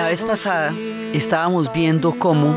[0.00, 0.72] La vez pasada
[1.12, 2.48] estábamos viendo cómo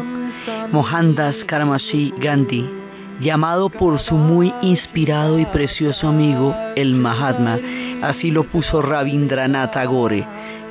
[0.72, 2.77] Mohandas Karamasi Gandhi,
[3.21, 7.59] llamado por su muy inspirado y precioso amigo el Mahatma,
[8.03, 10.25] así lo puso Rabindranath Tagore,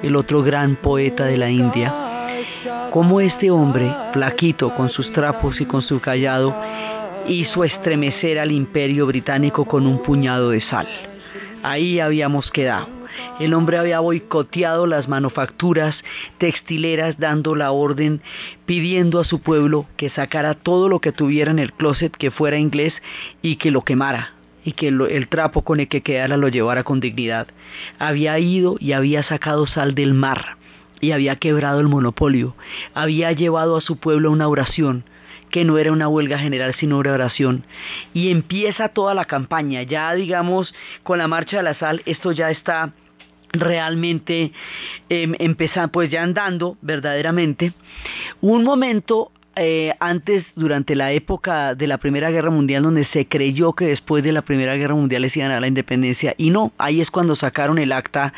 [0.03, 1.93] el otro gran poeta de la India,
[2.91, 6.55] cómo este hombre, flaquito con sus trapos y con su callado,
[7.27, 10.87] hizo estremecer al imperio británico con un puñado de sal.
[11.63, 12.96] Ahí habíamos quedado.
[13.39, 15.95] El hombre había boicoteado las manufacturas
[16.37, 18.21] textileras dando la orden,
[18.65, 22.57] pidiendo a su pueblo que sacara todo lo que tuviera en el closet que fuera
[22.57, 22.93] inglés
[23.41, 24.33] y que lo quemara
[24.63, 27.47] y que el trapo con el que quedara lo llevara con dignidad.
[27.99, 30.57] Había ido y había sacado sal del mar
[30.99, 32.53] y había quebrado el monopolio.
[32.93, 35.05] Había llevado a su pueblo una oración
[35.49, 37.63] que no era una huelga general sino una oración.
[38.13, 40.73] Y empieza toda la campaña, ya digamos
[41.03, 42.91] con la marcha de la sal, esto ya está
[43.53, 44.51] realmente
[45.09, 45.55] eh,
[45.91, 47.73] pues ya andando verdaderamente.
[48.41, 53.73] Un momento eh, antes, durante la época de la Primera Guerra Mundial, donde se creyó
[53.73, 57.01] que después de la Primera Guerra Mundial les iban a la independencia, y no, ahí
[57.01, 58.33] es cuando sacaron el acta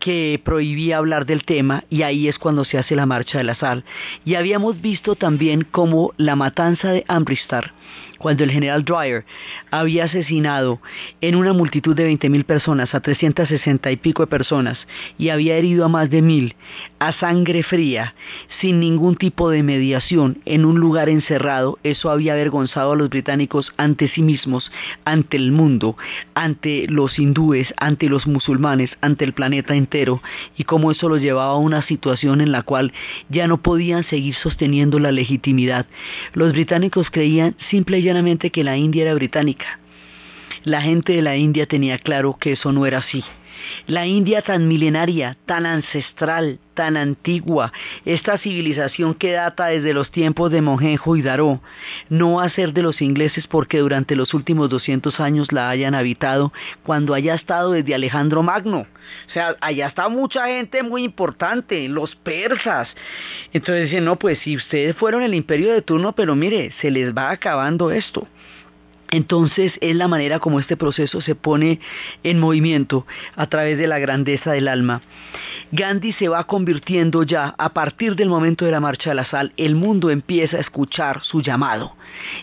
[0.00, 3.54] que prohibía hablar del tema, y ahí es cuando se hace la marcha de la
[3.54, 3.84] sal.
[4.24, 7.72] Y habíamos visto también como la matanza de Amritsar
[8.18, 9.24] cuando el general Dwyer
[9.70, 10.80] había asesinado
[11.20, 14.78] en una multitud de 20.000 personas a 360 y pico de personas
[15.16, 16.56] y había herido a más de mil
[16.98, 18.14] a sangre fría,
[18.60, 23.72] sin ningún tipo de mediación, en un lugar encerrado, eso había avergonzado a los británicos
[23.76, 24.70] ante sí mismos,
[25.04, 25.96] ante el mundo,
[26.34, 30.20] ante los hindúes, ante los musulmanes, ante el planeta entero,
[30.56, 32.92] y cómo eso los llevaba a una situación en la cual
[33.28, 35.86] ya no podían seguir sosteniendo la legitimidad.
[36.34, 38.07] Los británicos creían simple y
[38.50, 39.78] que la India era británica.
[40.64, 43.24] La gente de la India tenía claro que eso no era así.
[43.86, 47.72] La India tan milenaria, tan ancestral, tan antigua,
[48.04, 51.60] esta civilización que data desde los tiempos de Mohenjo y Daró,
[52.08, 55.96] no va a ser de los ingleses porque durante los últimos 200 años la hayan
[55.96, 56.52] habitado
[56.84, 58.86] cuando haya estado desde Alejandro Magno.
[59.26, 62.88] O sea, allá está mucha gente muy importante, los persas.
[63.52, 67.12] Entonces dicen, no, pues si ustedes fueron el imperio de turno, pero mire, se les
[67.12, 68.28] va acabando esto.
[69.10, 71.80] Entonces es la manera como este proceso se pone
[72.22, 73.06] en movimiento
[73.36, 75.00] a través de la grandeza del alma.
[75.72, 79.52] Gandhi se va convirtiendo ya, a partir del momento de la marcha de la sal,
[79.56, 81.94] el mundo empieza a escuchar su llamado,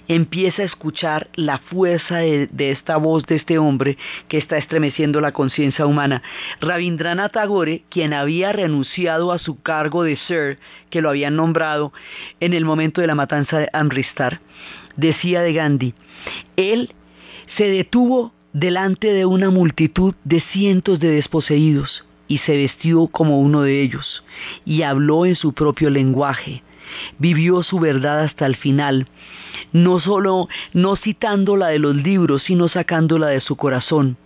[0.08, 3.98] empieza a escuchar la fuerza de, esta voz de este hombre
[4.28, 6.22] que está estremeciendo la conciencia humana.
[6.62, 10.60] Rabindranath Tagore, quien había renunciado a su cargo de Sir,
[10.96, 11.92] que lo habían nombrado
[12.40, 14.40] en el momento de la matanza de Amritsar,
[14.96, 15.94] decía de Gandhi,
[16.56, 16.96] él
[17.58, 23.62] se detuvo delante de una multitud de cientos de desposeídos y se vestió como uno
[23.64, 24.24] de ellos
[24.64, 26.64] y habló en su propio lenguaje
[27.20, 29.08] vivió su verdad hasta el final,
[29.72, 34.18] no solo no citándola de los libros, sino sacándola de su corazón.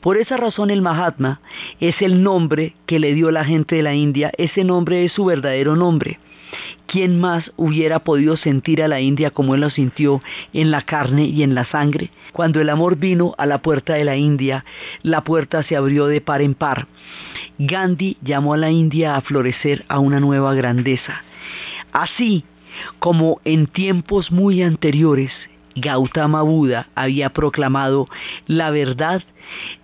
[0.00, 1.40] Por esa razón el Mahatma
[1.80, 5.24] es el nombre que le dio la gente de la India, ese nombre es su
[5.24, 6.18] verdadero nombre.
[6.86, 10.22] ¿Quién más hubiera podido sentir a la India como él lo sintió
[10.54, 12.10] en la carne y en la sangre?
[12.32, 14.64] Cuando el amor vino a la puerta de la India,
[15.02, 16.86] la puerta se abrió de par en par.
[17.58, 21.24] Gandhi llamó a la India a florecer a una nueva grandeza.
[21.98, 22.44] Así
[23.00, 25.32] como en tiempos muy anteriores,
[25.74, 28.08] Gautama Buda había proclamado
[28.46, 29.24] la verdad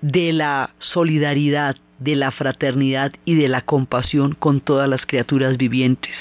[0.01, 6.15] de la solidaridad, de la fraternidad y de la compasión con todas las criaturas vivientes.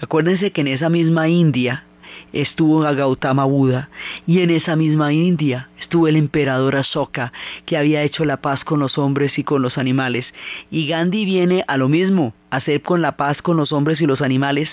[0.00, 1.86] Acuérdense que en esa misma India
[2.32, 3.88] estuvo Gautama Buda
[4.26, 7.32] y en esa misma India estuvo el emperador Ashoka
[7.66, 10.26] que había hecho la paz con los hombres y con los animales
[10.70, 14.20] y Gandhi viene a lo mismo hacer con la paz con los hombres y los
[14.20, 14.68] animales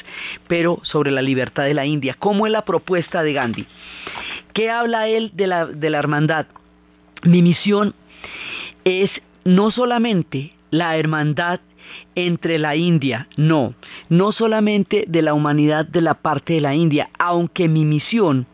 [0.47, 3.67] pero sobre la libertad de la India ¿cómo es la propuesta de Gandhi?
[4.53, 6.47] ¿qué habla él de la, de la hermandad?
[7.23, 7.93] mi misión
[8.83, 9.09] es
[9.43, 11.59] no solamente la hermandad
[12.15, 13.73] entre la India, no,
[14.09, 18.47] no solamente de la humanidad de la parte de la India, aunque mi misión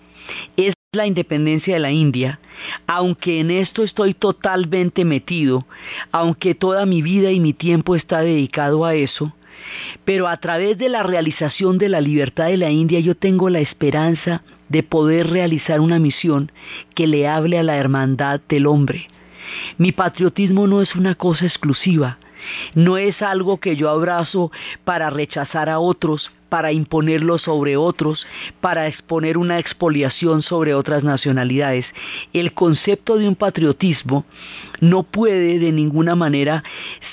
[0.57, 2.39] es la independencia de la India,
[2.87, 5.65] aunque en esto estoy totalmente metido,
[6.11, 9.35] aunque toda mi vida y mi tiempo está dedicado a eso,
[10.05, 13.59] pero a través de la realización de la libertad de la India yo tengo la
[13.59, 16.51] esperanza de poder realizar una misión
[16.93, 19.07] que le hable a la hermandad del hombre,
[19.77, 22.17] mi patriotismo no es una cosa exclusiva,
[22.74, 24.51] no es algo que yo abrazo
[24.83, 28.25] para rechazar a otros, para imponerlo sobre otros,
[28.62, 31.86] para exponer una expoliación sobre otras nacionalidades.
[32.33, 34.25] El concepto de un patriotismo
[34.80, 36.63] no puede de ninguna manera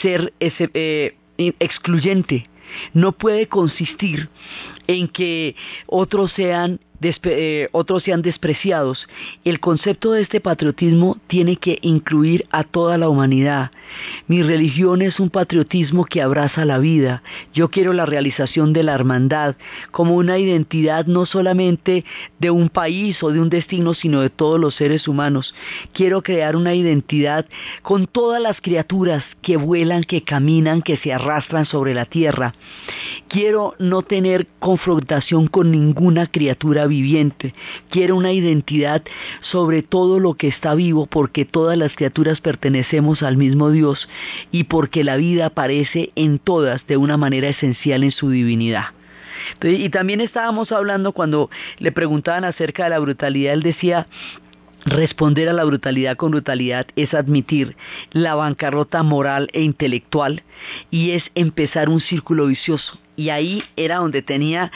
[0.00, 2.49] ser eh, excluyente,
[2.93, 4.28] no puede consistir
[4.87, 5.56] en que
[5.87, 9.08] otros sean eh, otros sean despreciados.
[9.44, 13.70] El concepto de este patriotismo tiene que incluir a toda la humanidad.
[14.26, 17.22] Mi religión es un patriotismo que abraza la vida.
[17.52, 19.56] Yo quiero la realización de la hermandad
[19.90, 22.04] como una identidad no solamente
[22.38, 25.54] de un país o de un destino, sino de todos los seres humanos.
[25.93, 27.46] Quiero crear una identidad
[27.82, 32.54] con todas las criaturas que vuelan, que caminan, que se arrastran sobre la tierra.
[33.28, 37.54] Quiero no tener confrontación con ninguna criatura viviente.
[37.88, 39.02] Quiero una identidad
[39.40, 44.08] sobre todo lo que está vivo porque todas las criaturas pertenecemos al mismo Dios
[44.50, 48.86] y porque la vida aparece en todas de una manera esencial en su divinidad.
[49.62, 54.06] y también estábamos hablando cuando le preguntaban acerca de la brutalidad, él decía,
[54.84, 57.76] Responder a la brutalidad con brutalidad es admitir
[58.10, 60.42] la bancarrota moral e intelectual
[60.90, 62.98] y es empezar un círculo vicioso.
[63.14, 64.73] Y ahí era donde tenía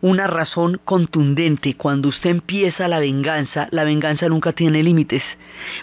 [0.00, 1.74] una razón contundente.
[1.74, 5.22] Cuando usted empieza la venganza, la venganza nunca tiene límites,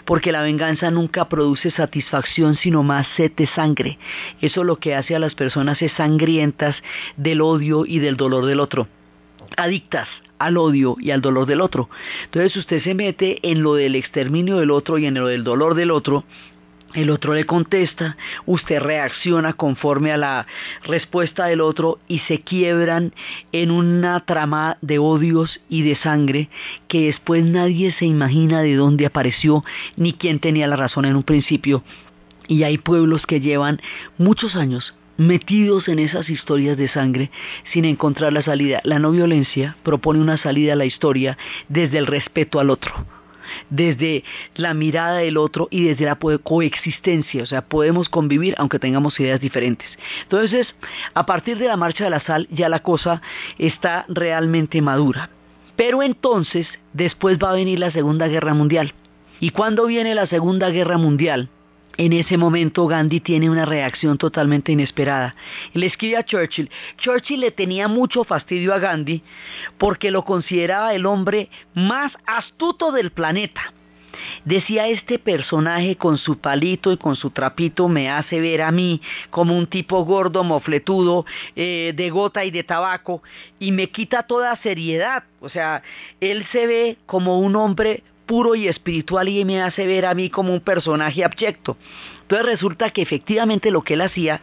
[0.04, 3.98] porque la venganza nunca produce satisfacción, sino más sed de sangre.
[4.40, 6.76] Eso lo que hace a las personas es sangrientas
[7.16, 8.88] del odio y del dolor del otro
[9.56, 10.08] adictas
[10.38, 11.88] al odio y al dolor del otro.
[12.24, 15.74] Entonces usted se mete en lo del exterminio del otro y en lo del dolor
[15.74, 16.24] del otro.
[16.94, 20.46] El otro le contesta, usted reacciona conforme a la
[20.84, 23.12] respuesta del otro y se quiebran
[23.52, 26.48] en una trama de odios y de sangre
[26.88, 29.64] que después nadie se imagina de dónde apareció
[29.96, 31.84] ni quién tenía la razón en un principio.
[32.46, 33.80] Y hay pueblos que llevan
[34.16, 37.30] muchos años metidos en esas historias de sangre
[37.70, 38.80] sin encontrar la salida.
[38.84, 41.36] La no violencia propone una salida a la historia
[41.68, 43.17] desde el respeto al otro
[43.70, 44.24] desde
[44.54, 49.40] la mirada del otro y desde la coexistencia, o sea, podemos convivir aunque tengamos ideas
[49.40, 49.88] diferentes.
[50.22, 50.74] Entonces,
[51.14, 53.22] a partir de la marcha de la sal ya la cosa
[53.58, 55.30] está realmente madura.
[55.76, 58.94] Pero entonces, después va a venir la Segunda Guerra Mundial.
[59.40, 61.48] ¿Y cuando viene la Segunda Guerra Mundial?
[61.98, 65.34] En ese momento Gandhi tiene una reacción totalmente inesperada.
[65.74, 66.70] Le escribe a Churchill.
[66.96, 69.20] Churchill le tenía mucho fastidio a Gandhi
[69.78, 73.74] porque lo consideraba el hombre más astuto del planeta.
[74.44, 79.00] Decía este personaje con su palito y con su trapito me hace ver a mí
[79.30, 81.26] como un tipo gordo, mofletudo,
[81.56, 83.24] eh, de gota y de tabaco
[83.58, 85.24] y me quita toda seriedad.
[85.40, 85.82] O sea,
[86.20, 90.30] él se ve como un hombre puro y espiritual y me hace ver a mí
[90.30, 91.76] como un personaje abyecto.
[92.20, 94.40] Entonces resulta que efectivamente lo que él hacía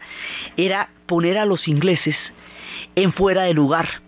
[0.58, 2.16] era poner a los ingleses
[2.96, 4.02] en fuera de lugar.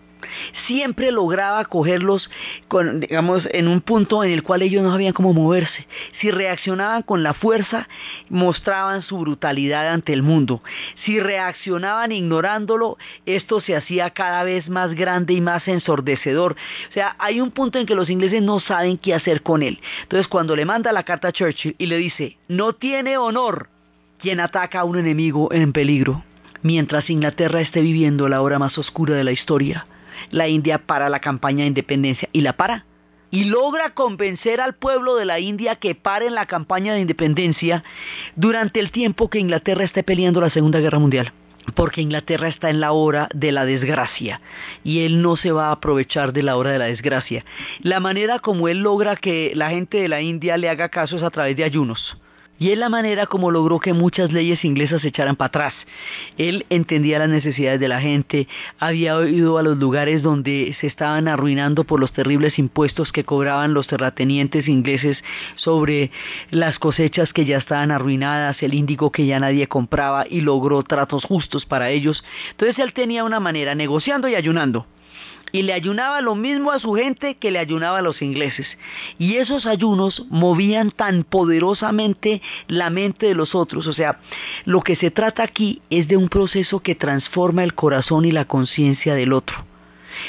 [0.67, 2.29] Siempre lograba cogerlos
[2.67, 5.87] con, digamos, en un punto en el cual ellos no sabían cómo moverse.
[6.19, 7.87] Si reaccionaban con la fuerza,
[8.29, 10.61] mostraban su brutalidad ante el mundo.
[11.03, 16.55] Si reaccionaban ignorándolo, esto se hacía cada vez más grande y más ensordecedor.
[16.89, 19.79] O sea, hay un punto en que los ingleses no saben qué hacer con él.
[20.03, 23.69] Entonces, cuando le manda la carta a Churchill y le dice, no tiene honor
[24.19, 26.23] quien ataca a un enemigo en peligro.
[26.61, 29.87] Mientras Inglaterra esté viviendo la hora más oscura de la historia,
[30.31, 32.85] la India para la campaña de independencia y la para.
[33.31, 37.83] Y logra convencer al pueblo de la India que paren la campaña de independencia
[38.35, 41.31] durante el tiempo que Inglaterra esté peleando la Segunda Guerra Mundial.
[41.75, 44.41] Porque Inglaterra está en la hora de la desgracia
[44.83, 47.45] y él no se va a aprovechar de la hora de la desgracia.
[47.81, 51.23] La manera como él logra que la gente de la India le haga caso es
[51.23, 52.17] a través de ayunos
[52.59, 55.73] y es la manera como logró que muchas leyes inglesas se echaran para atrás.
[56.37, 58.47] Él entendía las necesidades de la gente,
[58.77, 63.73] había ido a los lugares donde se estaban arruinando por los terribles impuestos que cobraban
[63.73, 65.17] los terratenientes ingleses
[65.55, 66.11] sobre
[66.51, 71.23] las cosechas que ya estaban arruinadas, el índigo que ya nadie compraba y logró tratos
[71.23, 72.23] justos para ellos.
[72.51, 74.85] Entonces él tenía una manera, negociando y ayunando
[75.51, 78.67] y le ayunaba lo mismo a su gente que le ayunaba a los ingleses.
[79.17, 83.87] Y esos ayunos movían tan poderosamente la mente de los otros.
[83.87, 84.19] O sea,
[84.65, 88.45] lo que se trata aquí es de un proceso que transforma el corazón y la
[88.45, 89.65] conciencia del otro.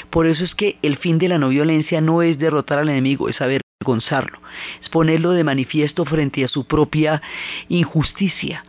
[0.09, 3.29] Por eso es que el fin de la no violencia no es derrotar al enemigo,
[3.29, 4.39] es avergonzarlo,
[4.81, 7.21] es ponerlo de manifiesto frente a su propia
[7.67, 8.63] injusticia.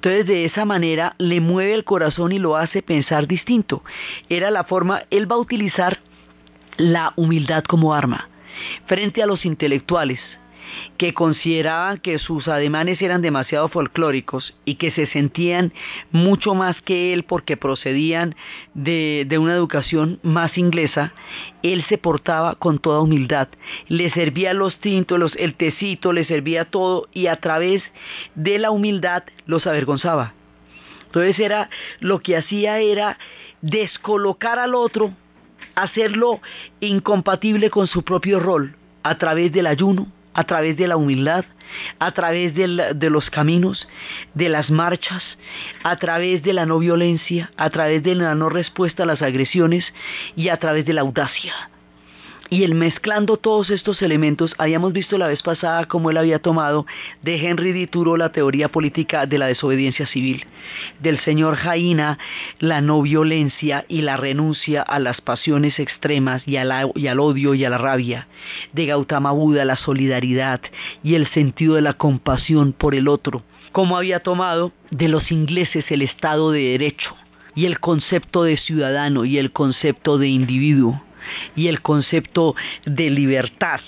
[0.00, 3.84] Entonces de esa manera le mueve el corazón y lo hace pensar distinto.
[4.30, 5.98] Era la forma, él va a utilizar
[6.78, 8.30] la humildad como arma
[8.86, 10.18] frente a los intelectuales
[10.96, 15.72] que consideraban que sus ademanes eran demasiado folclóricos y que se sentían
[16.10, 18.34] mucho más que él porque procedían
[18.74, 21.12] de, una educación más inglesa,
[21.62, 23.48] él se portaba con toda humildad.
[23.88, 27.82] Le servía los tintos, el tecito, le servía todo y a través
[28.34, 30.34] de la humildad los avergonzaba.
[31.06, 33.18] Entonces era lo que hacía era
[33.62, 35.12] descolocar al otro,
[35.74, 36.40] hacerlo
[36.80, 41.44] incompatible con su propio rol a través del ayuno, a través de la humildad,
[41.98, 43.86] a través de los caminos,
[44.34, 45.22] de las marchas,
[45.82, 49.92] a través de la no violencia, a través de la no respuesta a las agresiones
[50.36, 51.54] y a través de la audacia.
[52.52, 56.84] Y el mezclando todos estos elementos, habíamos visto la vez pasada cómo él había tomado
[57.22, 57.88] de Henry D.
[58.18, 60.44] la teoría política de la desobediencia civil,
[60.98, 62.18] del señor Jaina
[62.58, 67.64] la no violencia y la renuncia a las pasiones extremas y, y al odio y
[67.64, 68.26] a la rabia,
[68.72, 70.60] de Gautama Buda la solidaridad
[71.04, 75.88] y el sentido de la compasión por el otro, como había tomado de los ingleses
[75.92, 77.14] el Estado de Derecho
[77.54, 81.00] y el concepto de ciudadano y el concepto de individuo
[81.56, 83.80] y el concepto de libertad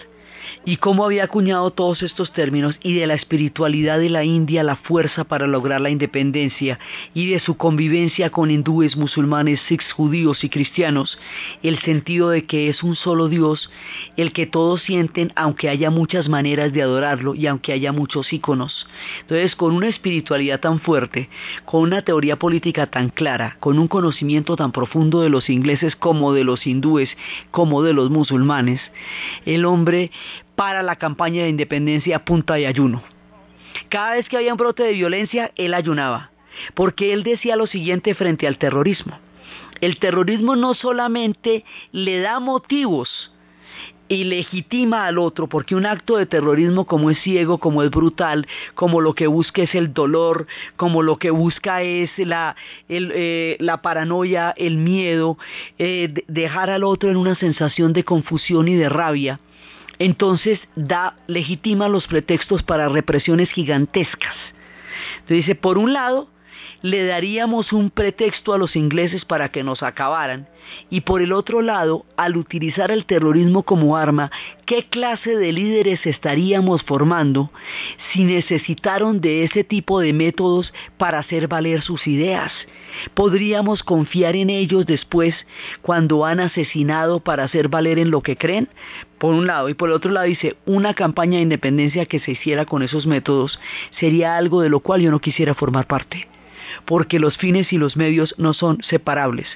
[0.65, 4.77] y cómo había acuñado todos estos términos y de la espiritualidad de la India, la
[4.77, 6.79] fuerza para lograr la independencia
[7.15, 11.19] y de su convivencia con hindúes, musulmanes, sikhs, judíos y cristianos,
[11.63, 13.71] el sentido de que es un solo Dios,
[14.17, 18.87] el que todos sienten aunque haya muchas maneras de adorarlo y aunque haya muchos íconos.
[19.23, 21.29] Entonces, con una espiritualidad tan fuerte,
[21.65, 26.33] con una teoría política tan clara, con un conocimiento tan profundo de los ingleses como
[26.33, 27.11] de los hindúes,
[27.51, 28.81] como de los musulmanes,
[29.45, 30.11] el hombre
[30.63, 33.03] para la campaña de independencia punta de ayuno.
[33.89, 36.31] Cada vez que había un brote de violencia, él ayunaba,
[36.75, 39.19] porque él decía lo siguiente frente al terrorismo.
[39.81, 43.33] El terrorismo no solamente le da motivos
[44.07, 48.47] y legitima al otro, porque un acto de terrorismo como es ciego, como es brutal,
[48.75, 52.55] como lo que busca es el dolor, como lo que busca es la,
[52.89, 55.39] eh, la paranoia, el miedo,
[55.81, 59.41] eh, dejar al otro en una sensación de confusión y de rabia,
[60.05, 64.35] entonces da, legitima los pretextos para represiones gigantescas.
[65.15, 66.29] Entonces dice, por un lado,
[66.83, 70.49] le daríamos un pretexto a los ingleses para que nos acabaran,
[70.91, 74.31] y por el otro lado, al utilizar el terrorismo como arma,
[74.67, 77.51] ¿qué clase de líderes estaríamos formando
[78.13, 82.53] si necesitaron de ese tipo de métodos para hacer valer sus ideas?
[83.15, 85.35] ¿Podríamos confiar en ellos después
[85.81, 88.69] cuando han asesinado para hacer valer en lo que creen?
[89.19, 92.33] Por un lado, y por el otro lado dice, una campaña de independencia que se
[92.33, 93.61] hiciera con esos métodos
[93.99, 96.32] sería algo de lo cual yo no quisiera formar parte
[96.85, 99.47] porque los fines y los medios no son separables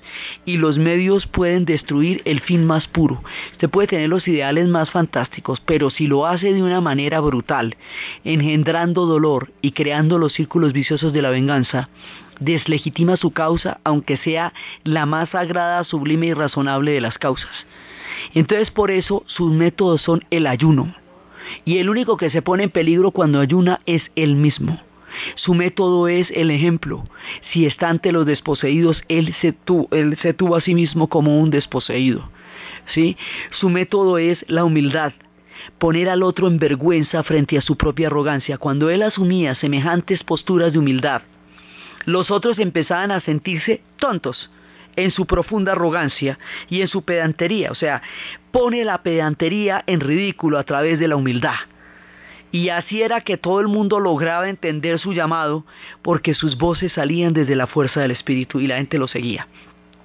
[0.45, 3.23] y los medios pueden destruir el fin más puro.
[3.53, 7.77] Usted puede tener los ideales más fantásticos, pero si lo hace de una manera brutal,
[8.25, 11.89] engendrando dolor y creando los círculos viciosos de la venganza,
[12.41, 14.53] deslegitima su causa, aunque sea
[14.85, 17.67] la más sagrada, sublime y razonable de las causas.
[18.35, 20.95] Entonces por eso sus métodos son el ayuno.
[21.65, 24.81] Y el único que se pone en peligro cuando ayuna es él mismo.
[25.35, 27.05] Su método es el ejemplo.
[27.51, 32.31] Si está ante los desposeídos, él se, tuvo a sí mismo como un desposeído.
[32.87, 33.17] ¿sí?
[33.51, 35.13] Su método es la humildad
[35.79, 38.59] poner al otro en vergüenza frente a su propia arrogancia.
[38.59, 41.23] Cuando él asumía semejantes posturas de humildad,
[42.05, 44.51] los otros empezaban a sentirse tontos
[44.97, 47.71] en su profunda arrogancia y en su pedantería.
[47.71, 48.03] O sea,
[48.51, 51.55] pone la pedantería en ridículo a través de la humildad.
[52.57, 55.67] Y así era que todo el mundo lograba entender su llamado
[56.01, 59.47] porque sus voces salían desde la fuerza del Espíritu y la gente lo seguía.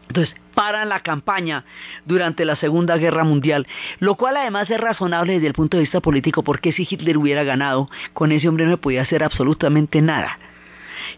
[0.10, 1.63] Entonces, paran la campaña
[2.05, 3.67] durante la Segunda Guerra Mundial,
[4.00, 7.46] lo cual además es razonable desde el punto de vista político, porque si Hitler hubiera
[7.46, 10.38] ganado, con ese hombre no podía hacer absolutamente nada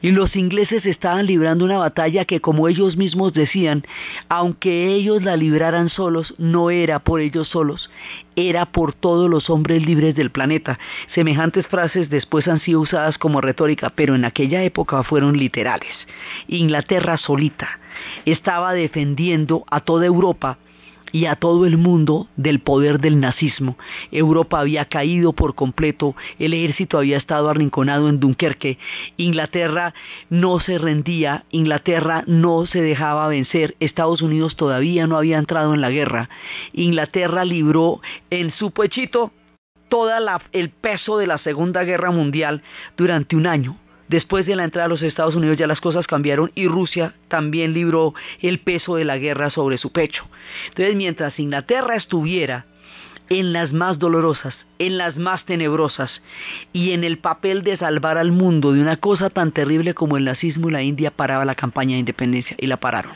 [0.02, 3.84] y los ingleses estaban librando una batalla que como ellos mismos decían,
[4.30, 7.90] aunque ellos la libraran solos, no era por ellos solos,
[8.36, 10.80] era por todos los hombres libres del planeta.
[11.14, 15.94] Semejantes frases después han sido usadas como retórica, pero en aquella época fueron literales.
[16.48, 17.80] Inglaterra solita
[18.26, 20.58] estaba defendiendo a toda Europa
[21.14, 23.78] y a todo el mundo del poder del nazismo.
[24.12, 28.78] Europa había caído por completo, el ejército había estado arrinconado en Dunkerque,
[29.16, 29.94] Inglaterra
[30.30, 35.82] no se rendía, Inglaterra no se dejaba vencer, Estados Unidos todavía no había entrado en
[35.82, 36.30] la guerra,
[36.74, 38.02] Inglaterra libró
[38.32, 39.32] en su pechito
[39.88, 40.10] todo
[40.54, 42.64] el peso de la Segunda Guerra Mundial
[42.98, 43.78] durante un año.
[44.08, 47.74] Después de la entrada de los Estados Unidos ya las cosas cambiaron y Rusia también
[47.74, 50.26] libró el peso de la guerra sobre su pecho.
[50.70, 52.66] Entonces, mientras Inglaterra estuviera
[53.30, 56.22] en las más dolorosas, en las más tenebrosas
[56.74, 60.26] y en el papel de salvar al mundo de una cosa tan terrible como el
[60.26, 63.14] nazismo, la India paraba la campaña de independencia y la pararon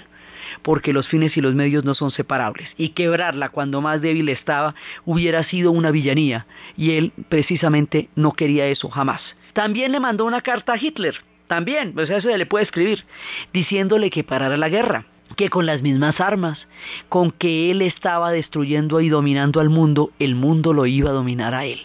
[0.62, 2.70] porque los fines y los medios no son separables.
[2.78, 4.76] Y quebrarla cuando más débil estaba
[5.06, 9.22] hubiera sido una villanía, y él precisamente no quería eso jamás.
[9.58, 11.16] También le mandó una carta a Hitler,
[11.48, 13.06] también, pues eso ya le puede escribir,
[13.54, 16.68] diciéndole que parara la guerra, que con las mismas armas,
[17.10, 21.56] con que él estaba destruyendo y dominando al mundo, el mundo lo iba a dominar
[21.56, 21.80] a él.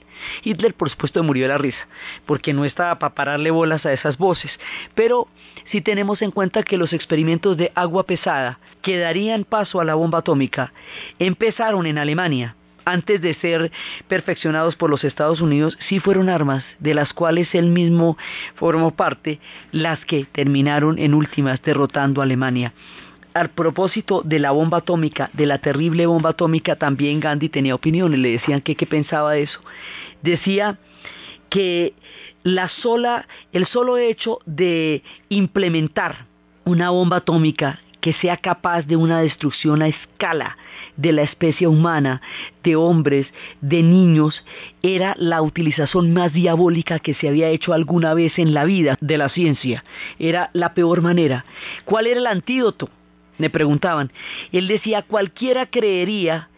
[0.45, 1.89] Hitler, por supuesto, murió de la risa,
[2.27, 4.53] porque no estaba para pararle bolas a esas voces.
[4.95, 5.29] Pero
[5.71, 9.95] si tenemos en cuenta que los experimentos de agua pesada que darían paso a la
[9.95, 10.75] bomba atómica
[11.19, 13.71] empezaron en Alemania, antes de ser
[14.09, 18.17] perfeccionados por los Estados Unidos, sí fueron armas de las cuales él mismo
[18.55, 19.41] formó parte,
[19.71, 22.73] las que terminaron en últimas derrotando a Alemania.
[23.35, 28.19] Al propósito de la bomba atómica, de la terrible bomba atómica, también Gandhi tenía opiniones,
[28.19, 29.61] le decían que qué pensaba de eso.
[30.21, 30.79] Decía
[31.49, 31.95] que
[32.43, 36.27] la sola, el solo hecho de implementar
[36.65, 40.59] una bomba atómica que sea capaz de una destrucción a escala
[40.97, 42.21] de la especie humana,
[42.65, 43.29] de hombres,
[43.61, 44.45] de niños,
[44.83, 49.19] era la utilización más diabólica que se había hecho alguna vez en la vida de
[49.19, 49.85] la ciencia.
[50.19, 51.45] Era la peor manera.
[51.85, 52.91] ¿Cuál era el antídoto?
[53.39, 54.11] Me preguntaban.
[54.51, 56.49] Él decía, cualquiera creería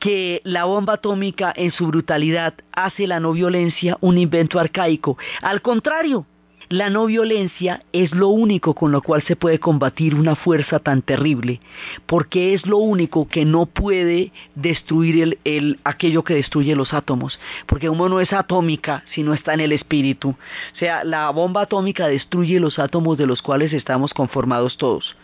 [0.00, 5.18] que la bomba atómica en su brutalidad hace la no violencia un invento arcaico.
[5.42, 6.24] Al contrario,
[6.68, 11.02] la no violencia es lo único con lo cual se puede combatir una fuerza tan
[11.02, 11.60] terrible,
[12.06, 17.88] porque es lo único que no puede destruir el, aquello que destruye los átomos, porque
[17.88, 20.30] uno no es atómica si no está en el espíritu.
[20.30, 25.16] O sea, la bomba atómica destruye los átomos de los cuales estamos conformados todos,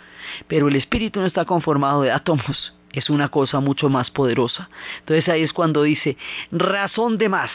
[0.47, 4.69] pero el espíritu no está conformado de átomos, es una cosa mucho más poderosa.
[5.01, 6.17] Entonces ahí es cuando dice,
[6.53, 7.51] razón de más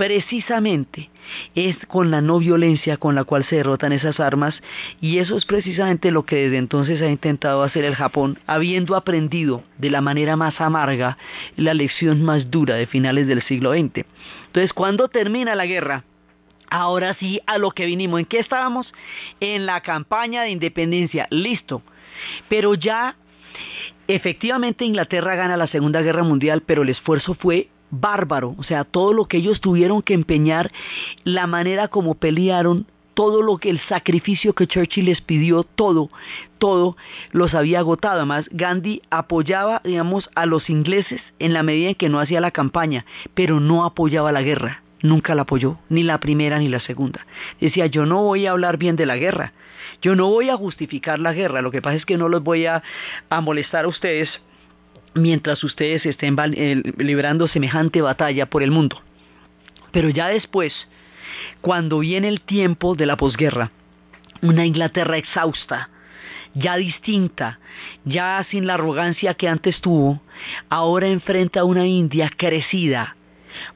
[0.00, 1.10] precisamente
[1.54, 4.54] es con la no violencia con la cual se derrotan esas armas
[4.98, 9.62] y eso es precisamente lo que desde entonces ha intentado hacer el Japón, habiendo aprendido
[9.76, 11.18] de la manera más amarga
[11.56, 14.06] la lección más dura de finales del siglo XX.
[14.46, 16.04] Entonces, cuando termina la guerra,
[16.70, 18.94] ahora sí a lo que vinimos, ¿en qué estábamos?
[19.38, 21.82] En la campaña de independencia, listo.
[22.48, 23.16] Pero ya
[24.08, 29.12] efectivamente Inglaterra gana la Segunda Guerra Mundial, pero el esfuerzo fue bárbaro, o sea, todo
[29.12, 30.70] lo que ellos tuvieron que empeñar,
[31.24, 36.10] la manera como pelearon, todo lo que el sacrificio que Churchill les pidió, todo,
[36.58, 36.96] todo
[37.32, 38.16] los había agotado.
[38.16, 42.50] Además, Gandhi apoyaba, digamos, a los ingleses en la medida en que no hacía la
[42.50, 44.82] campaña, pero no apoyaba la guerra.
[45.02, 47.26] nunca la apoyó, ni la primera ni la segunda.
[47.58, 49.54] Decía, yo no voy a hablar bien de la guerra,
[50.02, 52.66] yo no voy a justificar la guerra, lo que pasa es que no los voy
[52.66, 52.82] a,
[53.42, 54.40] molestar a ustedes
[55.14, 59.02] mientras ustedes estén eh, librando semejante batalla por el mundo.
[59.92, 60.72] Pero ya después,
[61.60, 63.70] cuando viene el tiempo de la posguerra,
[64.42, 65.90] una Inglaterra exhausta,
[66.54, 67.60] ya distinta,
[68.04, 70.20] ya sin la arrogancia que antes tuvo,
[70.68, 73.16] ahora enfrenta a una India crecida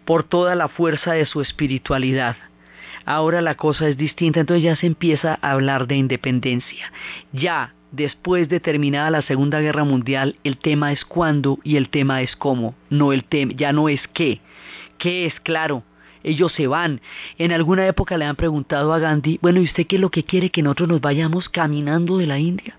[0.05, 2.37] por toda la fuerza de su espiritualidad.
[3.07, 6.91] Ahora la cosa es distinta, entonces ya se empieza a hablar de independencia.
[7.33, 12.23] Ya después de terminada la Segunda Guerra Mundial, el tema es cuándo y el tema
[12.23, 14.41] es cómo, no el tema, ya no es qué.
[14.99, 15.83] ¿Qué es claro?
[16.25, 17.01] ellos se van.
[17.39, 20.25] En alguna época le han preguntado a Gandhi, bueno, ¿y usted qué es lo que
[20.25, 22.79] quiere que nosotros nos vayamos caminando de la India?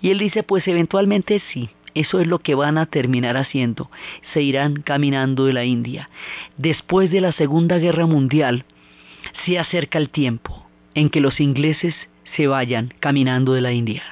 [0.00, 3.90] Y él dice, pues eventualmente sí, eso es lo que van a terminar haciendo,
[4.32, 6.08] se irán caminando de la India.
[6.56, 8.64] Después de la Segunda Guerra Mundial,
[9.44, 11.94] se acerca el tiempo en que los ingleses
[12.36, 14.02] se vayan caminando de la India.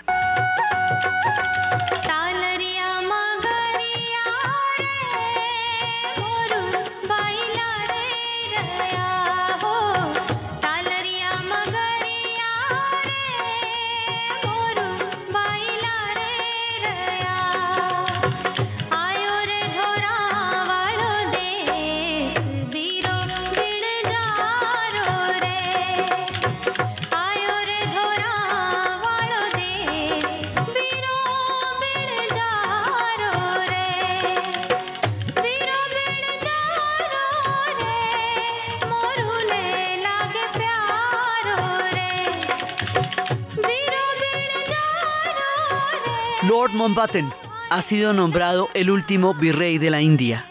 [46.94, 47.32] Mountbatten
[47.70, 50.44] ha sido nombrado el último virrey de la India.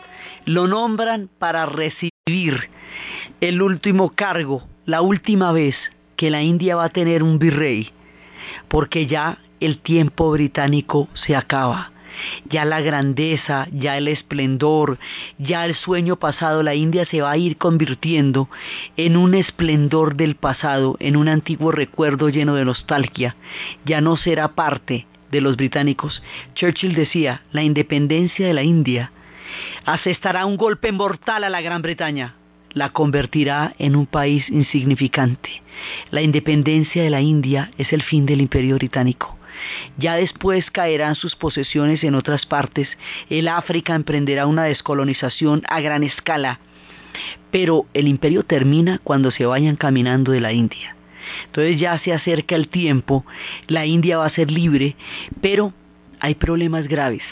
[0.44, 2.70] Lo nombran para recibir
[3.40, 5.78] el último cargo, la última vez
[6.18, 7.92] que la India va a tener un virrey,
[8.68, 11.94] porque ya el tiempo británico se acaba.
[12.50, 15.00] Ya la grandeza, ya el esplendor,
[15.38, 18.50] ya el sueño pasado, la India se va a ir convirtiendo
[18.98, 23.38] en un esplendor del pasado, en un antiguo recuerdo lleno de nostalgia.
[23.86, 26.24] Ya no será parte de los británicos.
[26.54, 29.12] Churchill decía, la independencia de la India
[29.86, 32.36] asestará un golpe mortal a la Gran Bretaña,
[32.72, 35.62] la convertirá en un país insignificante.
[36.12, 39.38] La independencia de la India es el fin del imperio británico.
[39.98, 42.88] Ya después caerán sus posesiones en otras partes,
[43.30, 46.60] el África emprenderá una descolonización a gran escala,
[47.52, 50.96] pero el imperio termina cuando se vayan caminando de la India.
[51.46, 53.26] Entonces ya se acerca el tiempo,
[53.68, 54.96] la India va a ser libre,
[55.42, 55.74] pero
[56.20, 57.24] hay problemas graves,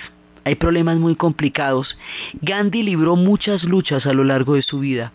[0.43, 1.97] hay problemas muy complicados.
[2.41, 5.13] Gandhi libró muchas luchas a lo largo de su vida,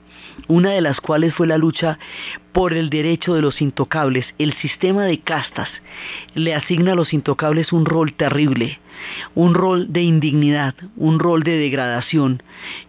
[0.48, 1.98] una de las cuales fue la lucha
[2.52, 4.26] por el derecho de los intocables.
[4.38, 5.68] El sistema de castas
[6.34, 8.78] le asigna a los intocables un rol terrible,
[9.34, 12.42] un rol de indignidad, un rol de degradación,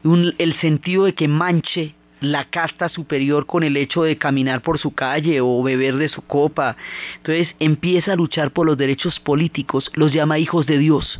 [0.04, 4.92] el sentido de que manche la casta superior con el hecho de caminar por su
[4.92, 6.76] calle o beber de su copa.
[7.18, 11.20] Entonces empieza a luchar por los derechos políticos, los llama hijos de Dios,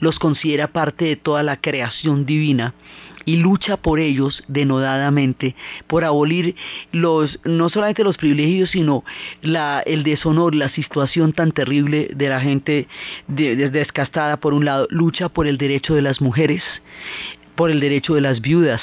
[0.00, 2.74] los considera parte de toda la creación divina
[3.24, 5.54] y lucha por ellos denodadamente,
[5.86, 6.54] por abolir
[6.92, 9.04] los, no solamente los privilegios, sino
[9.42, 12.86] la, el deshonor, la situación tan terrible de la gente
[13.26, 16.62] descastada por un lado, lucha por el derecho de las mujeres,
[17.54, 18.82] por el derecho de las viudas,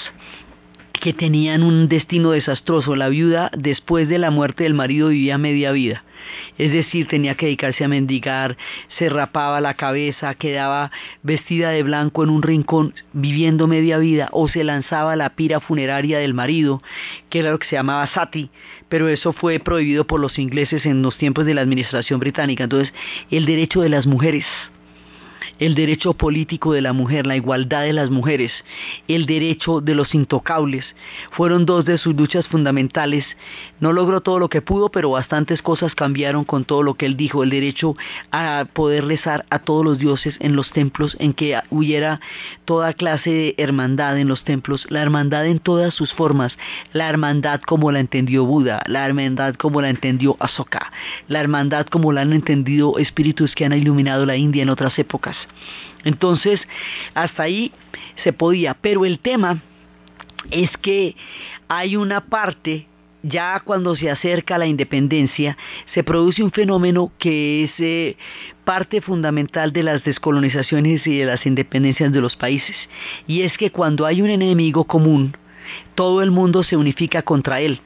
[1.01, 2.95] que tenían un destino desastroso.
[2.95, 6.05] La viuda, después de la muerte del marido, vivía media vida.
[6.59, 8.55] Es decir, tenía que dedicarse a mendigar,
[8.99, 10.91] se rapaba la cabeza, quedaba
[11.23, 15.59] vestida de blanco en un rincón viviendo media vida, o se lanzaba a la pira
[15.59, 16.83] funeraria del marido,
[17.29, 18.51] que era lo que se llamaba sati,
[18.87, 22.65] pero eso fue prohibido por los ingleses en los tiempos de la administración británica.
[22.65, 22.93] Entonces,
[23.31, 24.45] el derecho de las mujeres
[25.61, 28.51] el derecho político de la mujer, la igualdad de las mujeres,
[29.07, 30.83] el derecho de los intocables,
[31.29, 33.25] fueron dos de sus luchas fundamentales.
[33.79, 37.15] No logró todo lo que pudo, pero bastantes cosas cambiaron con todo lo que él
[37.15, 37.95] dijo, el derecho
[38.31, 42.19] a poder rezar a todos los dioses en los templos, en que hubiera
[42.65, 46.57] toda clase de hermandad en los templos, la hermandad en todas sus formas,
[46.91, 50.91] la hermandad como la entendió Buda, la hermandad como la entendió Asoka,
[51.27, 55.37] la hermandad como la han entendido espíritus que han iluminado la India en otras épocas.
[56.03, 56.61] Entonces,
[57.13, 57.71] hasta ahí
[58.23, 59.61] se podía, pero el tema
[60.49, 61.15] es que
[61.67, 62.87] hay una parte
[63.23, 65.57] ya cuando se acerca a la independencia,
[65.93, 68.17] se produce un fenómeno que es eh,
[68.63, 72.75] parte fundamental de las descolonizaciones y de las independencias de los países.
[73.27, 75.35] Y es que cuando hay un enemigo común,
[75.95, 77.79] todo el mundo se unifica contra él.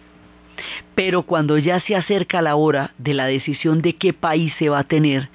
[0.95, 4.79] Pero cuando ya se acerca la hora de la decisión de qué país se va
[4.79, 5.29] a tener,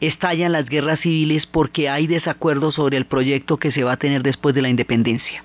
[0.00, 4.22] estallan las guerras civiles porque hay desacuerdos sobre el proyecto que se va a tener
[4.22, 5.44] después de la independencia.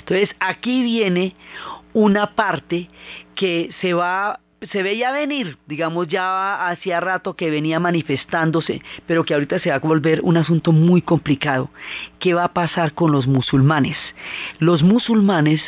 [0.00, 1.34] Entonces aquí viene
[1.92, 2.88] una parte
[3.34, 9.34] que se va se veía venir, digamos ya hacía rato que venía manifestándose, pero que
[9.34, 11.70] ahorita se va a volver un asunto muy complicado.
[12.18, 13.96] ¿Qué va a pasar con los musulmanes?
[14.58, 15.62] Los musulmanes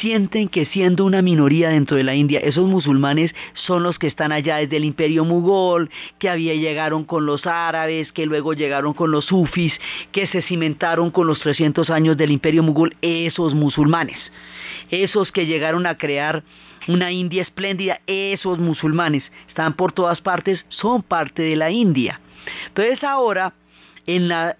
[0.00, 4.32] sienten que siendo una minoría dentro de la India, esos musulmanes son los que están
[4.32, 9.10] allá desde el imperio mugol, que había llegaron con los árabes, que luego llegaron con
[9.10, 9.74] los sufis,
[10.10, 14.18] que se cimentaron con los 300 años del imperio mugol, esos musulmanes,
[14.90, 16.42] esos que llegaron a crear
[16.88, 22.20] una India espléndida, esos musulmanes están por todas partes, son parte de la India.
[22.68, 23.52] Entonces ahora,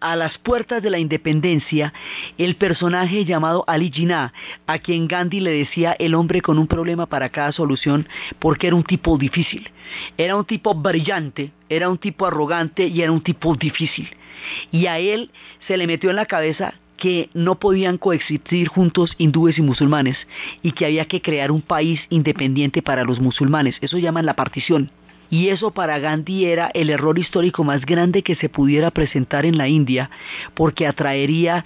[0.01, 1.93] a las puertas de la independencia,
[2.39, 4.33] el personaje llamado Ali Jinnah,
[4.67, 8.09] a quien Gandhi le decía el hombre con un problema para cada solución,
[8.39, 9.69] porque era un tipo difícil,
[10.17, 14.09] era un tipo brillante, era un tipo arrogante y era un tipo difícil.
[14.71, 15.31] Y a él
[15.67, 20.17] se le metió en la cabeza que no podían coexistir juntos hindúes y musulmanes
[20.63, 23.77] y que había que crear un país independiente para los musulmanes.
[23.81, 24.89] Eso llaman la partición.
[25.29, 29.59] Y eso para Gandhi era el error histórico más grande que se pudiera presentar en
[29.59, 30.11] la India,
[30.55, 31.65] porque atraería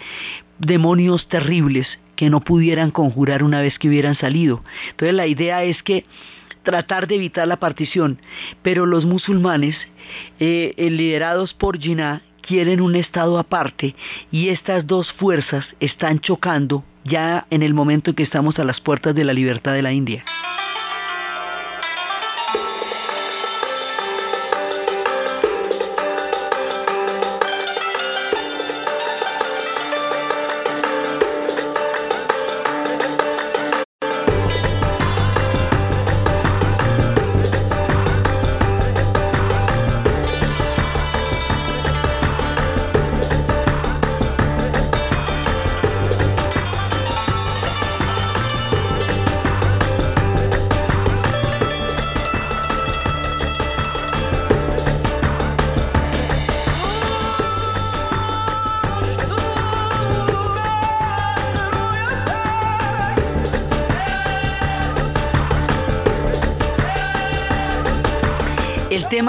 [0.59, 4.65] demonios terribles que no pudieran conjurar una vez que hubieran salido.
[4.93, 6.07] Entonces la idea es que
[6.63, 8.23] tratar de evitar la partición,
[8.63, 9.77] pero los musulmanes,
[10.41, 13.95] eh, liderados por Jinnah, quieren un Estado aparte
[14.31, 18.81] y estas dos fuerzas están chocando ya en el momento en que estamos a las
[18.81, 20.25] puertas de la libertad de la India.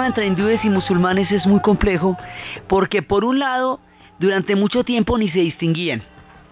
[0.06, 2.16] Entre hindúes y musulmanes es muy complejo
[2.66, 3.80] porque por un lado
[4.18, 6.02] durante mucho tiempo ni se distinguían.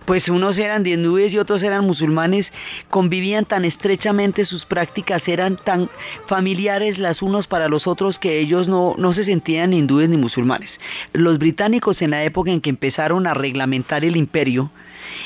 [0.04, 2.46] Pues unos eran de hindúes y otros eran musulmanes,
[2.90, 5.90] convivían tan estrechamente, sus prácticas eran tan
[6.28, 10.70] familiares las unos para los otros que ellos no, no se sentían hindúes ni musulmanes.
[11.12, 14.70] Los británicos en la época en que empezaron a reglamentar el imperio,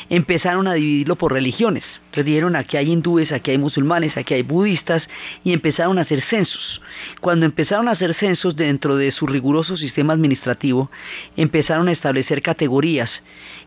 [0.08, 1.84] empezaron a dividirlo por religiones.
[2.06, 5.02] Entonces dijeron aquí hay hindúes, aquí hay musulmanes, aquí hay budistas
[5.44, 6.82] y empezaron a hacer censos.
[7.20, 10.90] Cuando empezaron a hacer censos dentro de su riguroso sistema administrativo,
[11.36, 13.10] empezaron a establecer categorías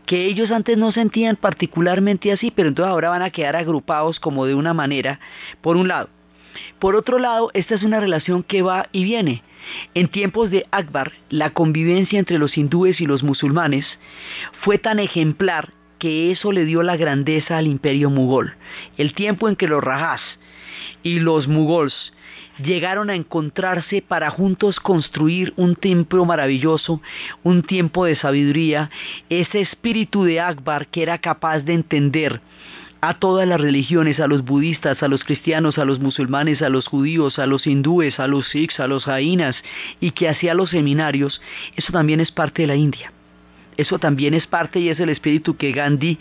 [0.06, 4.46] que ellos antes no sentían particularmente así, pero entonces ahora van a quedar agrupados como
[4.46, 5.20] de una manera,
[5.62, 6.10] por un lado.
[6.78, 9.42] Por otro lado, esta es una relación que va y viene.
[9.94, 13.86] En tiempos de Akbar, la convivencia entre los hindúes y los musulmanes
[14.60, 18.54] fue tan ejemplar que eso le dio la grandeza al imperio mugol.
[18.96, 20.20] El tiempo en que los rajás
[21.02, 22.12] y los mugols
[22.62, 27.00] llegaron a encontrarse para juntos construir un templo maravilloso,
[27.42, 28.90] un tiempo de sabiduría,
[29.28, 32.40] ese espíritu de Akbar que era capaz de entender
[33.00, 36.88] a todas las religiones, a los budistas, a los cristianos, a los musulmanes, a los
[36.88, 39.56] judíos, a los hindúes, a los sikhs, a los jainas,
[40.00, 41.42] y que hacía los seminarios,
[41.76, 43.13] eso también es parte de la India.
[43.76, 46.18] Eso también es parte y es el espíritu que Gandhi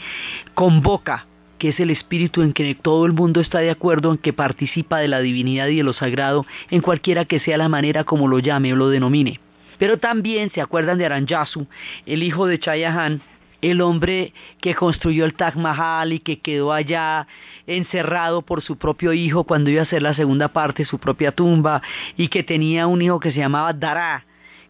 [0.54, 4.34] convoca, que es el espíritu en que todo el mundo está de acuerdo, en que
[4.34, 8.28] participa de la divinidad y de lo sagrado, en cualquiera que sea la manera como
[8.28, 9.40] lo llame o lo denomine.
[9.78, 11.68] Pero también se acuerdan de Aranjasu,
[12.06, 13.22] el hijo de Chayahan,
[13.64, 17.28] el hombre que construyó el Taj Mahal y que quedó allá
[17.66, 21.82] encerrado por su propio hijo cuando iba a hacer la segunda parte, su propia tumba,
[22.18, 24.26] y que tenía un hijo que se llamaba Dara,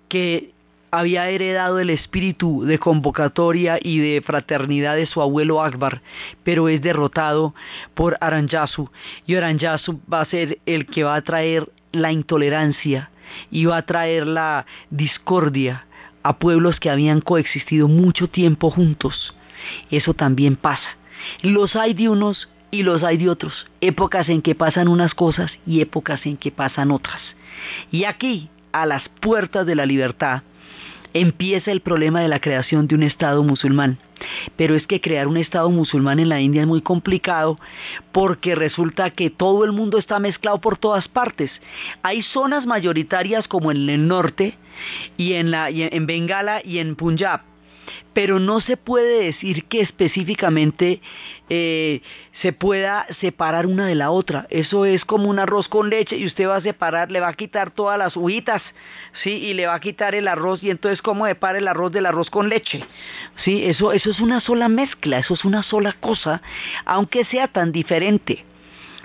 [0.08, 0.53] que
[0.94, 6.04] había heredado el espíritu de convocatoria y de fraternidad de su abuelo Akbar,
[6.44, 7.56] pero es derrotado
[7.96, 8.92] por Aranjasu
[9.26, 13.10] y Aranjasu va a ser el que va a traer la intolerancia
[13.50, 15.88] y va a traer la discordia
[16.22, 19.34] a pueblos que habían coexistido mucho tiempo juntos.
[19.90, 20.98] Eso también pasa.
[21.42, 23.66] Los hay de unos y los hay de otros.
[23.82, 27.22] Épocas en que pasan unas cosas y épocas en que pasan otras.
[27.90, 30.44] Y aquí, a las puertas de la libertad,
[31.14, 33.98] empieza el problema de la creación de un Estado musulmán.
[34.56, 37.60] Pero es que crear un Estado musulmán en la India es muy complicado
[38.12, 41.52] porque resulta que todo el mundo está mezclado por todas partes.
[42.04, 44.58] Hay zonas mayoritarias como en el norte
[45.18, 47.53] y en, la, y en Bengala y en Punjab
[48.14, 51.02] pero no se puede decir que específicamente
[51.50, 52.02] eh,
[52.42, 54.48] se pueda separar una de la otra.
[54.50, 57.34] Eso es como un arroz con leche y usted va a separar, le va a
[57.34, 58.62] quitar todas las hojitas,
[59.24, 59.32] ¿sí?
[59.32, 62.30] Y le va a quitar el arroz y entonces cómo separa el arroz del arroz
[62.30, 62.86] con leche,
[63.44, 63.64] ¿sí?
[63.66, 66.42] Eso, eso es una sola mezcla, eso es una sola cosa,
[66.86, 68.46] aunque sea tan diferente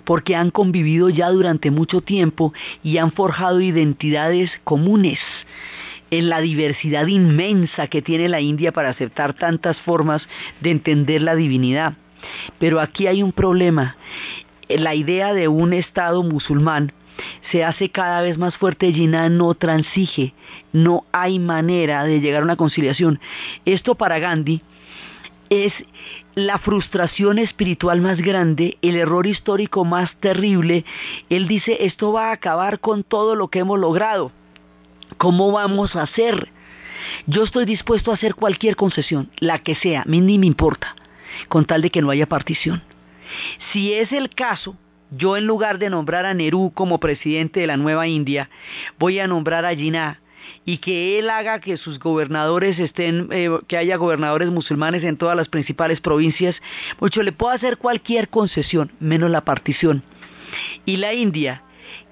[0.05, 5.19] porque han convivido ya durante mucho tiempo y han forjado identidades comunes
[6.11, 10.23] en la diversidad inmensa que tiene la India para aceptar tantas formas
[10.61, 11.95] de entender la divinidad.
[12.59, 13.97] Pero aquí hay un problema.
[14.69, 16.93] La idea de un Estado musulmán
[17.51, 20.35] se hace cada vez más fuerte y no transige,
[20.73, 23.21] no hay manera de llegar a una conciliación.
[23.65, 24.63] Esto para Gandhi
[25.51, 25.73] es
[26.35, 30.85] la frustración espiritual más grande, el error histórico más terrible.
[31.31, 34.31] Él dice, esto va a acabar con todo lo que hemos logrado.
[35.17, 36.51] ¿Cómo vamos a hacer?
[37.27, 40.95] Yo estoy dispuesto a hacer cualquier concesión, la que sea, a mí ni me importa,
[41.49, 42.83] con tal de que no haya partición.
[43.73, 44.77] Si es el caso,
[45.11, 48.51] yo en lugar de nombrar a Nehru como presidente de la nueva India,
[48.99, 50.21] voy a nombrar a Jinnah
[50.65, 55.37] y que él haga que sus gobernadores estén, eh, que haya gobernadores musulmanes en todas
[55.37, 56.57] las principales provincias,
[57.01, 60.03] mucho le puedo hacer cualquier concesión, menos la partición.
[60.85, 61.63] Y la India,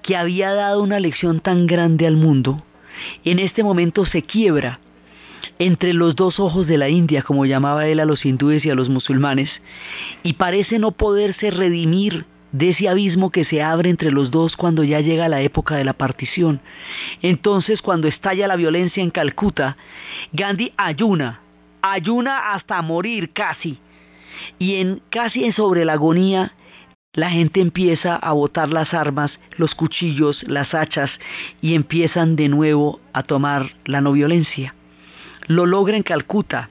[0.01, 2.63] que había dado una lección tan grande al mundo,
[3.23, 4.79] en este momento se quiebra
[5.59, 8.75] entre los dos ojos de la India, como llamaba él a los hindúes y a
[8.75, 9.49] los musulmanes,
[10.23, 14.83] y parece no poderse redimir de ese abismo que se abre entre los dos cuando
[14.83, 16.61] ya llega la época de la partición.
[17.21, 19.77] Entonces, cuando estalla la violencia en Calcuta,
[20.31, 21.41] Gandhi ayuna,
[21.81, 23.77] ayuna hasta morir casi,
[24.59, 26.53] y en casi sobre la agonía
[27.17, 31.09] la gente empieza a botar las armas, los cuchillos, las hachas
[31.61, 34.75] y empiezan de nuevo a tomar la no violencia.
[35.47, 36.69] Lo logra en Calcuta,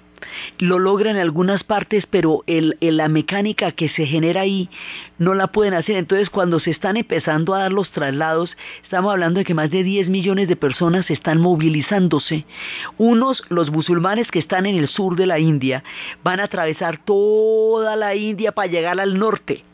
[0.59, 4.71] lo logra en algunas partes, pero la mecánica que se genera ahí
[5.19, 5.97] no la pueden hacer.
[5.97, 9.83] Entonces, cuando se están empezando a dar los traslados, estamos hablando de que más de
[9.83, 12.47] 10 millones de personas están movilizándose.
[12.99, 15.83] Unos, los musulmanes que están en el sur de la India,
[16.23, 19.65] van a atravesar toda la India para llegar al norte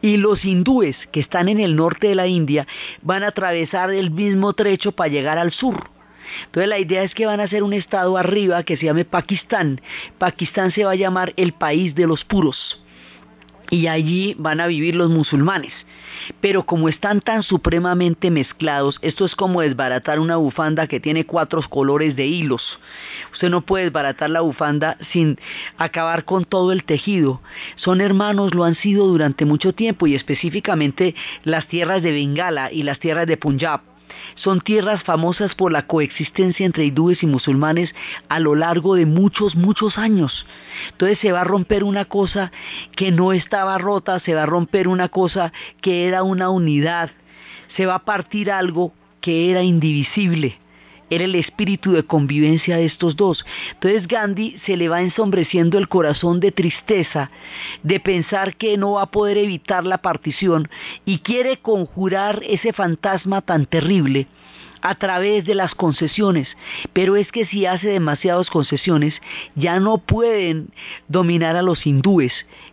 [0.00, 2.66] y los hindúes que están en el norte de la India
[3.02, 5.90] van a atravesar el mismo trecho para llegar al sur.
[6.46, 9.80] Entonces la idea es que van a hacer un estado arriba que se llame Pakistán.
[10.18, 12.80] Pakistán se va a llamar el país de los puros.
[13.70, 15.72] Y allí van a vivir los musulmanes.
[16.40, 21.62] Pero como están tan supremamente mezclados, esto es como desbaratar una bufanda que tiene cuatro
[21.68, 22.78] colores de hilos.
[23.32, 25.38] Usted no puede desbaratar la bufanda sin
[25.78, 27.40] acabar con todo el tejido.
[27.76, 31.14] Son hermanos, lo han sido durante mucho tiempo y específicamente
[31.44, 33.80] las tierras de Bengala y las tierras de Punjab
[34.34, 37.94] son tierras famosas por la coexistencia entre hindúes y musulmanes
[38.28, 40.46] a lo largo de muchos, muchos años.
[40.90, 42.52] Entonces se va a romper una cosa
[42.96, 47.10] que no estaba rota, se va a romper una cosa que era una unidad,
[47.76, 50.61] se va a partir algo que era indivisible
[51.14, 53.44] era el espíritu de convivencia de estos dos.
[53.74, 57.30] Entonces Gandhi se le va ensombreciendo el corazón de tristeza,
[57.82, 60.68] de pensar que no va a poder evitar la partición
[61.04, 64.26] y quiere conjurar ese fantasma tan terrible
[64.82, 66.48] a través de las concesiones.
[66.92, 69.14] Pero es que si hace demasiadas concesiones,
[69.54, 70.68] ya no pueden
[71.08, 72.32] dominar a los hindúes,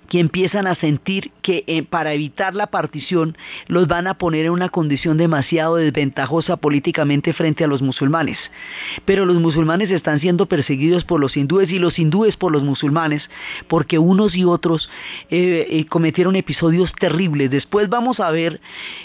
[0.10, 4.52] que empiezan a sentir que eh, para evitar la partición los van a poner en
[4.52, 8.38] una condición demasiado desventajosa políticamente frente a los musulmanes.
[9.06, 13.30] Pero los musulmanes están siendo perseguidos por los hindúes y los hindúes por los musulmanes,
[13.68, 14.90] porque unos y otros
[15.30, 17.52] eh, eh, cometieron episodios terribles.
[17.52, 18.60] Después vamos a ver,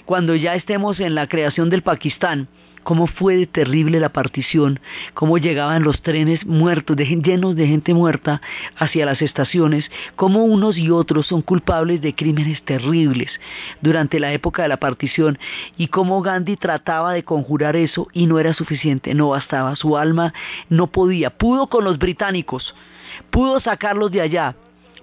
[0.06, 2.48] cuando ya estemos en la creación del Pakistán,
[2.84, 4.78] cómo fue terrible la partición,
[5.14, 8.40] cómo llegaban los trenes muertos, llenos de gente muerta
[8.76, 13.30] hacia las estaciones, cómo unos y otros son culpables de crímenes terribles
[13.80, 15.38] durante la época de la partición
[15.76, 20.32] y cómo Gandhi trataba de conjurar eso y no era suficiente, no bastaba, su alma
[20.68, 22.74] no podía, pudo con los británicos,
[23.30, 24.54] pudo sacarlos de allá,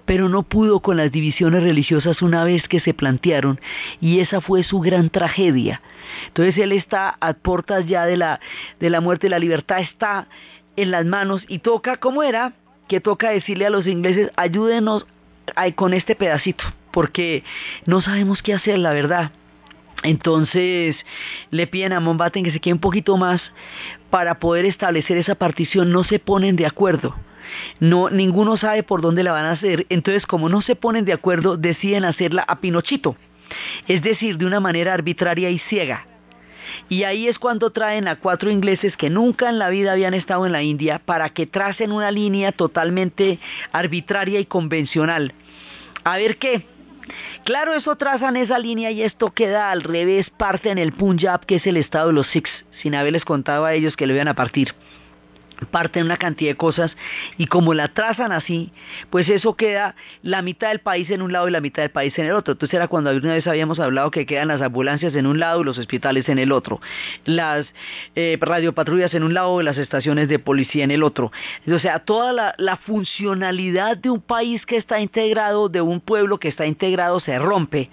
[0.04, 3.60] pero no pudo con las divisiones religiosas una vez que se plantearon
[4.00, 5.80] y esa fue su gran tragedia.
[6.28, 8.40] Entonces él está a puertas ya de la,
[8.80, 10.28] de la muerte, la libertad está
[10.76, 12.52] en las manos y toca, ¿cómo era?
[12.88, 15.06] Que toca decirle a los ingleses, ayúdenos
[15.76, 17.44] con este pedacito, porque
[17.86, 19.32] no sabemos qué hacer, la verdad.
[20.02, 20.96] Entonces
[21.50, 23.40] le piden a Mombaten que se quede un poquito más
[24.10, 25.92] para poder establecer esa partición.
[25.92, 27.14] No se ponen de acuerdo.
[27.80, 29.86] No, ninguno sabe por dónde la van a hacer.
[29.88, 33.16] Entonces, como no se ponen de acuerdo, deciden hacerla a Pinochito.
[33.86, 36.06] Es decir, de una manera arbitraria y ciega.
[36.88, 40.46] Y ahí es cuando traen a cuatro ingleses que nunca en la vida habían estado
[40.46, 43.38] en la India para que tracen una línea totalmente
[43.72, 45.34] arbitraria y convencional.
[46.04, 46.66] A ver qué.
[47.44, 51.56] Claro, eso trazan esa línea y esto queda al revés, parte en el Punjab, que
[51.56, 54.34] es el estado de los Sikhs, sin haberles contado a ellos que lo iban a
[54.34, 54.72] partir
[55.66, 56.92] parten una cantidad de cosas
[57.36, 58.72] y como la trazan así,
[59.10, 62.18] pues eso queda la mitad del país en un lado y la mitad del país
[62.18, 62.52] en el otro.
[62.52, 65.64] Entonces era cuando alguna vez habíamos hablado que quedan las ambulancias en un lado y
[65.64, 66.80] los hospitales en el otro,
[67.24, 67.66] las
[68.14, 71.32] eh, radiopatrullas en un lado y las estaciones de policía en el otro.
[71.70, 76.38] O sea, toda la, la funcionalidad de un país que está integrado, de un pueblo
[76.38, 77.90] que está integrado, se rompe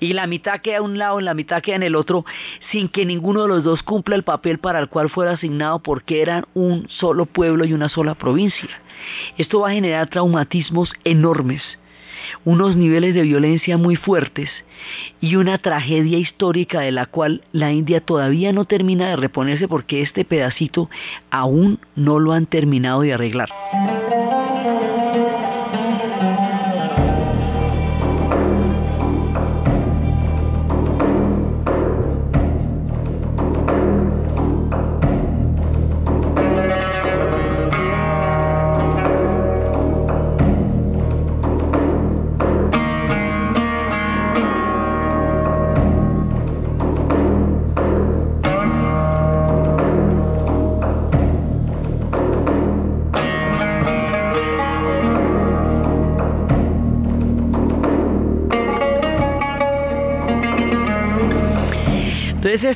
[0.00, 2.24] y la mitad queda a un lado y la mitad queda en el otro,
[2.70, 6.22] sin que ninguno de los dos cumpla el papel para el cual fuera asignado porque
[6.22, 8.70] eran un solo pueblo y una sola provincia.
[9.36, 11.62] Esto va a generar traumatismos enormes,
[12.44, 14.50] unos niveles de violencia muy fuertes
[15.20, 20.02] y una tragedia histórica de la cual la India todavía no termina de reponerse porque
[20.02, 20.90] este pedacito
[21.30, 23.48] aún no lo han terminado de arreglar.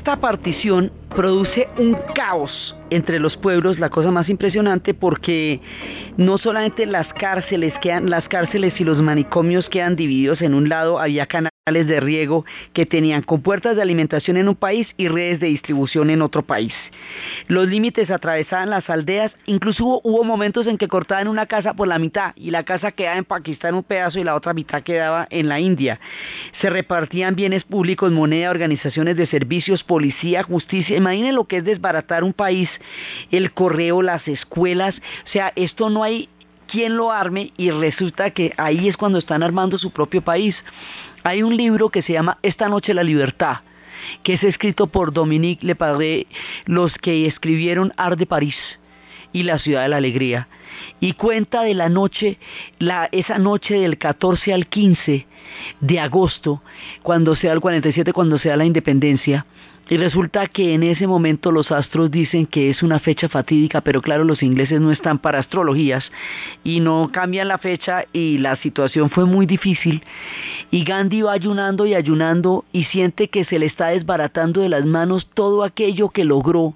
[0.09, 5.61] Esta partición produce un caos entre los pueblos, la cosa más impresionante porque
[6.17, 10.99] no solamente las cárceles quedan, las cárceles y los manicomios quedan divididos en un lado,
[10.99, 11.27] había
[11.73, 16.23] de riego que tenían compuertas de alimentación en un país y redes de distribución en
[16.23, 16.73] otro país.
[17.47, 21.99] Los límites atravesaban las aldeas, incluso hubo, momentos en que cortaban una casa por la
[21.99, 25.49] mitad y la casa quedaba en Pakistán un pedazo y la otra mitad quedaba en
[25.49, 26.01] la India.
[26.61, 30.97] Se repartían bienes públicos, moneda, organizaciones de servicios, policía, justicia.
[30.97, 32.69] Imaginen lo que es desbaratar un país,
[33.31, 34.97] el correo, las escuelas.
[35.27, 36.29] O sea, esto no hay
[36.69, 40.55] quien lo arme y resulta que ahí es cuando están armando su propio país.
[41.25, 43.59] Hay un libro que se llama Esta noche la libertad,
[44.23, 46.27] que es escrito por Dominique Leparé,
[46.67, 48.57] los que escribieron Art de París
[49.33, 50.49] y La ciudad de la alegría,
[51.01, 52.39] y cuenta de la noche,
[52.79, 55.27] la, esa noche del 14 al 15
[55.81, 56.63] de agosto,
[57.03, 59.45] cuando sea el 47, cuando sea la independencia,
[59.91, 64.03] y resulta que en ese momento los astros dicen que es una fecha fatídica, pero
[64.03, 66.13] claro, los ingleses no están para astrologías
[66.63, 70.03] y no cambian la fecha y la situación fue muy difícil.
[70.71, 74.85] Y Gandhi va ayunando y ayunando y siente que se le está desbaratando de las
[74.85, 76.75] manos todo aquello que logró,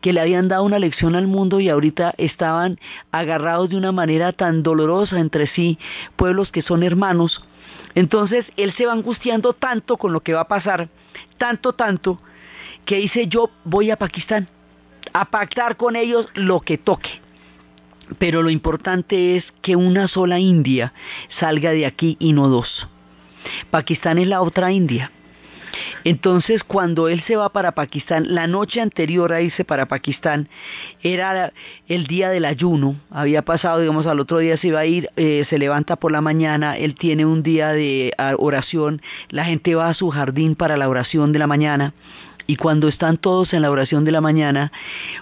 [0.00, 2.78] que le habían dado una lección al mundo y ahorita estaban
[3.10, 5.78] agarrados de una manera tan dolorosa entre sí,
[6.14, 7.44] pueblos que son hermanos.
[7.96, 10.88] Entonces él se va angustiando tanto con lo que va a pasar,
[11.38, 12.20] tanto, tanto,
[12.84, 14.48] que dice yo voy a Pakistán
[15.12, 17.20] a pactar con ellos lo que toque.
[18.18, 20.92] Pero lo importante es que una sola India
[21.40, 22.88] salga de aquí y no dos.
[23.70, 25.10] Pakistán es la otra India.
[26.04, 30.48] Entonces, cuando él se va para Pakistán, la noche anterior a irse para Pakistán,
[31.02, 31.52] era
[31.88, 35.46] el día del ayuno, había pasado, digamos, al otro día se iba a ir, eh,
[35.48, 39.88] se levanta por la mañana, él tiene un día de ah, oración, la gente va
[39.88, 41.94] a su jardín para la oración de la mañana,
[42.46, 44.72] y cuando están todos en la oración de la mañana,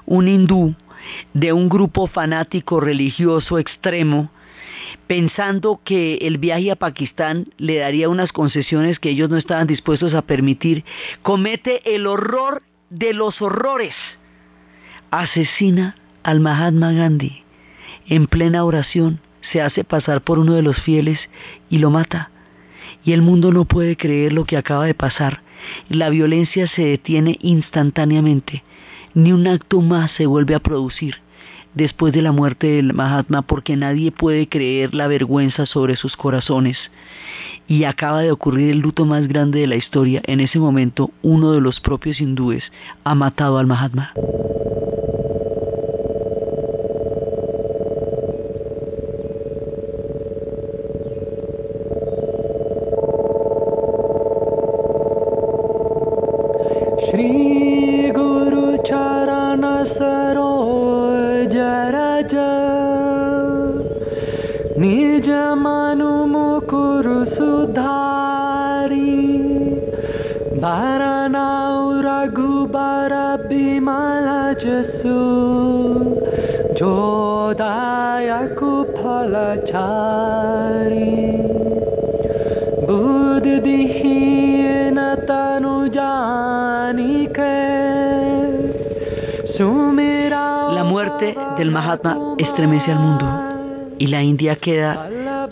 [0.07, 0.75] un hindú
[1.35, 4.31] de un grupo fanático religioso extremo,
[5.07, 10.15] pensando que el viaje a Pakistán le daría unas concesiones que ellos no estaban dispuestos
[10.15, 10.85] a permitir,
[11.23, 13.95] comete el horror de los horrores.
[15.11, 17.45] Asesina al Mahatma Gandhi
[18.11, 21.19] en plena oración, se hace pasar por uno de los fieles
[21.71, 22.31] y lo mata.
[23.05, 25.43] Y el mundo no puede creer lo que acaba de pasar.
[25.89, 28.63] La violencia se detiene instantáneamente.
[29.15, 31.17] Ni un acto más se vuelve a producir
[31.75, 36.79] después de la muerte del Mahatma porque nadie puede creer la vergüenza sobre sus corazones.
[37.67, 40.23] Y acaba de ocurrir el luto más grande de la historia.
[40.27, 42.65] En ese momento, uno de los propios hindúes
[43.05, 44.13] ha matado al Mahatma.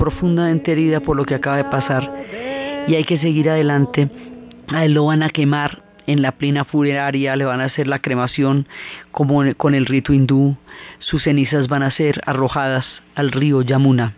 [0.09, 2.11] Profundamente herida por lo que acaba de pasar
[2.87, 4.09] y hay que seguir adelante.
[4.69, 7.99] A él lo van a quemar en la plena funeraria, le van a hacer la
[7.99, 8.67] cremación
[9.11, 10.57] como con el rito hindú,
[10.99, 12.87] sus cenizas van a ser arrojadas
[13.17, 14.15] al río Yamuna.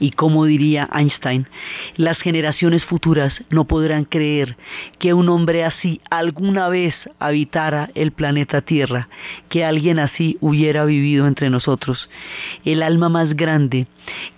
[0.00, 1.46] Y como diría Einstein,
[1.96, 4.56] las generaciones futuras no podrán creer
[4.98, 9.08] que un hombre así alguna vez habitara el planeta Tierra,
[9.50, 12.08] que alguien así hubiera vivido entre nosotros.
[12.64, 13.86] El alma más grande.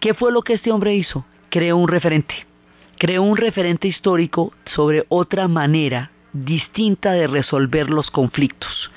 [0.01, 1.25] ¿Qué fue lo que este hombre hizo?
[1.49, 2.35] Creó un referente.
[2.99, 8.91] Creó un referente histórico sobre otra manera distinta de resolver los conflictos.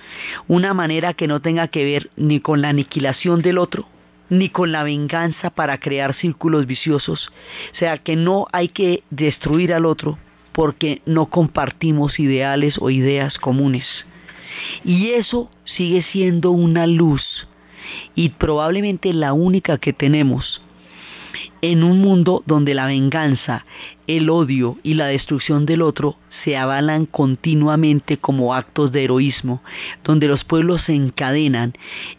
[0.47, 3.87] Una manera que no tenga que ver ni con la aniquilación del otro,
[4.29, 7.31] ni con la venganza para crear círculos viciosos.
[7.73, 10.17] O sea que no hay que destruir al otro
[10.51, 13.85] porque no compartimos ideales o ideas comunes.
[14.83, 17.47] Y eso sigue siendo una luz
[18.15, 20.61] y probablemente la única que tenemos
[21.61, 23.65] en un mundo donde la venganza,
[24.07, 29.61] el odio y la destrucción del otro se avalan continuamente como actos de heroísmo,
[30.03, 31.73] donde los pueblos se encadenan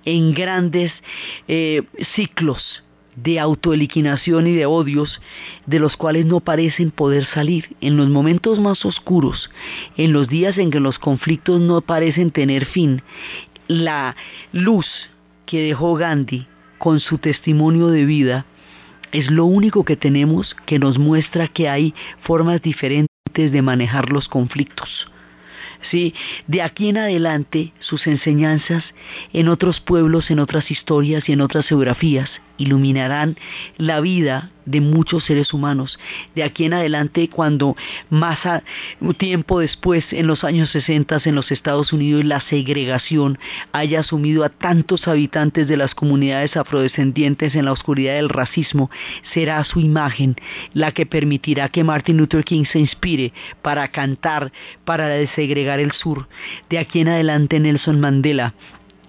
[0.04, 0.92] en grandes
[1.48, 1.82] eh,
[2.14, 2.82] ciclos
[3.16, 5.20] de autoeliquinación y de odios
[5.64, 7.74] de los cuales no parecen poder salir.
[7.80, 9.50] En los momentos más oscuros,
[9.96, 13.02] en los días en que los conflictos no parecen tener fin,
[13.68, 14.14] la
[14.52, 14.86] luz
[15.46, 16.46] que dejó Gandhi
[16.78, 18.46] con su testimonio de vida
[19.12, 24.28] es lo único que tenemos que nos muestra que hay formas diferentes de manejar los
[24.28, 25.10] conflictos.
[25.90, 26.14] Sí,
[26.46, 28.84] de aquí en adelante sus enseñanzas
[29.32, 33.36] en otros pueblos, en otras historias y en otras geografías iluminarán
[33.76, 35.98] la vida de muchos seres humanos.
[36.34, 37.76] De aquí en adelante, cuando
[38.10, 38.38] más
[39.16, 43.38] tiempo después, en los años 60, en los Estados Unidos, la segregación
[43.72, 48.90] haya asumido a tantos habitantes de las comunidades afrodescendientes en la oscuridad del racismo,
[49.32, 50.36] será su imagen
[50.74, 53.32] la que permitirá que Martin Luther King se inspire
[53.62, 54.52] para cantar,
[54.84, 56.28] para desegregar el sur.
[56.68, 58.54] De aquí en adelante, Nelson Mandela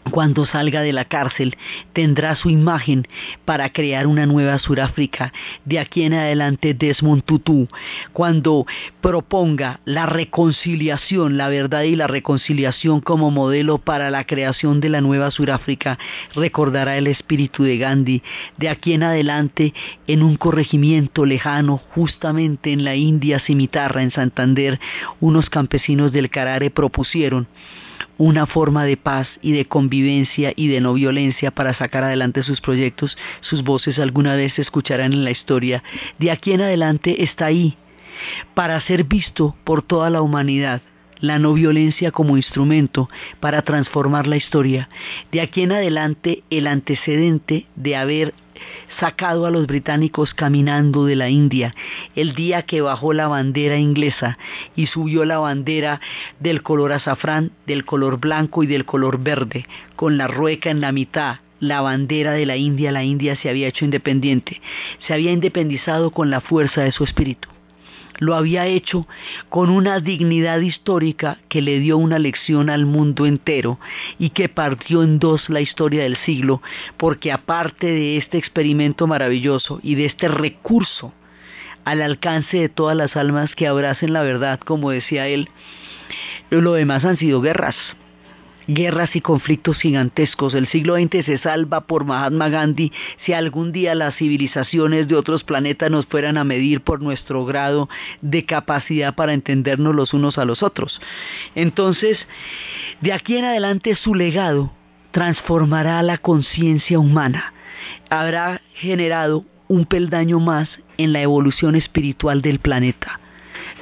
[0.10, 1.56] cuando salga de la cárcel,
[1.94, 3.08] tendrá su imagen
[3.46, 5.34] para crear una nueva Suráfrica.
[5.66, 7.68] De aquí en adelante, Desmond Tutu,
[8.14, 8.66] cuando
[9.02, 15.02] proponga la reconciliación, la verdad y la reconciliación como modelo para la creación de la
[15.02, 15.98] nueva Suráfrica,
[16.36, 18.24] recordará el espíritu de Gandhi.
[18.58, 19.74] De aquí en adelante,
[20.08, 24.80] en un corregimiento lejano, justamente en la India Cimitarra, en Santander,
[25.20, 27.48] unos campesinos del Carare propusieron
[28.18, 32.62] una forma de paz y de convivencia y de no violencia para sacar adelante sus
[32.62, 35.84] proyectos, sus voces alguna vez se escucharán en la historia.
[36.18, 37.78] De aquí en adelante está ahí,
[38.54, 40.82] para ser visto por toda la humanidad
[41.20, 43.10] la no violencia como instrumento
[43.40, 44.90] para transformar la historia.
[45.32, 48.34] De aquí en adelante el antecedente de haber
[49.00, 51.74] sacado a los británicos caminando de la India,
[52.16, 54.38] el día que bajó la bandera inglesa
[54.76, 56.02] y subió la bandera
[56.40, 60.92] del color azafrán, del color blanco y del color verde, con la rueca en la
[60.92, 64.62] mitad, la bandera de la India, la India se había hecho independiente,
[65.06, 67.50] se había independizado con la fuerza de su espíritu
[68.20, 69.08] lo había hecho
[69.50, 73.80] con una dignidad histórica que le dio una lección al mundo entero
[74.20, 76.62] y que partió en dos la historia del siglo,
[76.98, 81.14] porque aparte de este experimento maravilloso y de este recurso
[81.86, 85.50] al alcance de todas las almas que abracen la verdad, como decía él,
[86.50, 87.76] lo demás han sido guerras
[88.68, 90.54] guerras y conflictos gigantescos.
[90.54, 92.92] El siglo XX se salva por Mahatma Gandhi
[93.26, 97.90] si algún día las civilizaciones de otros planetas nos fueran a medir por nuestro grado
[98.22, 101.02] de capacidad para entendernos los unos a los otros.
[101.56, 102.20] Entonces,
[103.02, 104.72] de aquí en adelante su legado
[105.12, 107.54] transformará la conciencia humana.
[108.10, 113.20] Habrá generado un peldaño más en la evolución espiritual del planeta.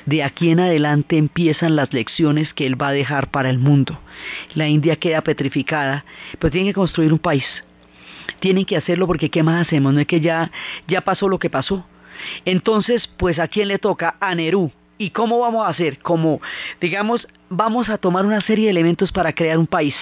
[0.06, 3.99] De aquí en adelante empiezan las lecciones que él va a dejar para el mundo.
[4.53, 6.06] La India queda petrificada,
[6.39, 7.45] pero tiene que construir un país.
[8.39, 9.93] Tienen que hacerlo porque ¿qué más hacemos?
[9.93, 10.51] No es que ya,
[10.88, 11.86] ya pasó lo que pasó.
[12.45, 14.16] Entonces, pues a quién le toca?
[14.20, 14.72] A Nerú.
[14.97, 15.99] ¿Y cómo vamos a hacer?
[15.99, 16.39] Como,
[16.80, 19.95] digamos, vamos a tomar una serie de elementos para crear un país.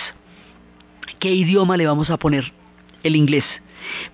[1.19, 2.51] ¿Qué idioma le vamos a poner?
[3.01, 3.45] El inglés.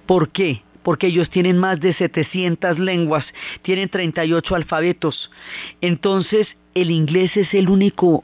[0.05, 0.63] ¿Por qué?
[0.83, 3.25] Porque ellos tienen más de 700 lenguas,
[3.61, 5.31] tienen 38 alfabetos.
[5.81, 8.23] Entonces, el inglés es el único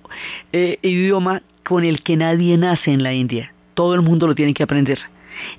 [0.54, 3.54] eh, idioma con el que nadie nace en la India.
[3.74, 5.00] Todo el mundo lo tiene que aprender.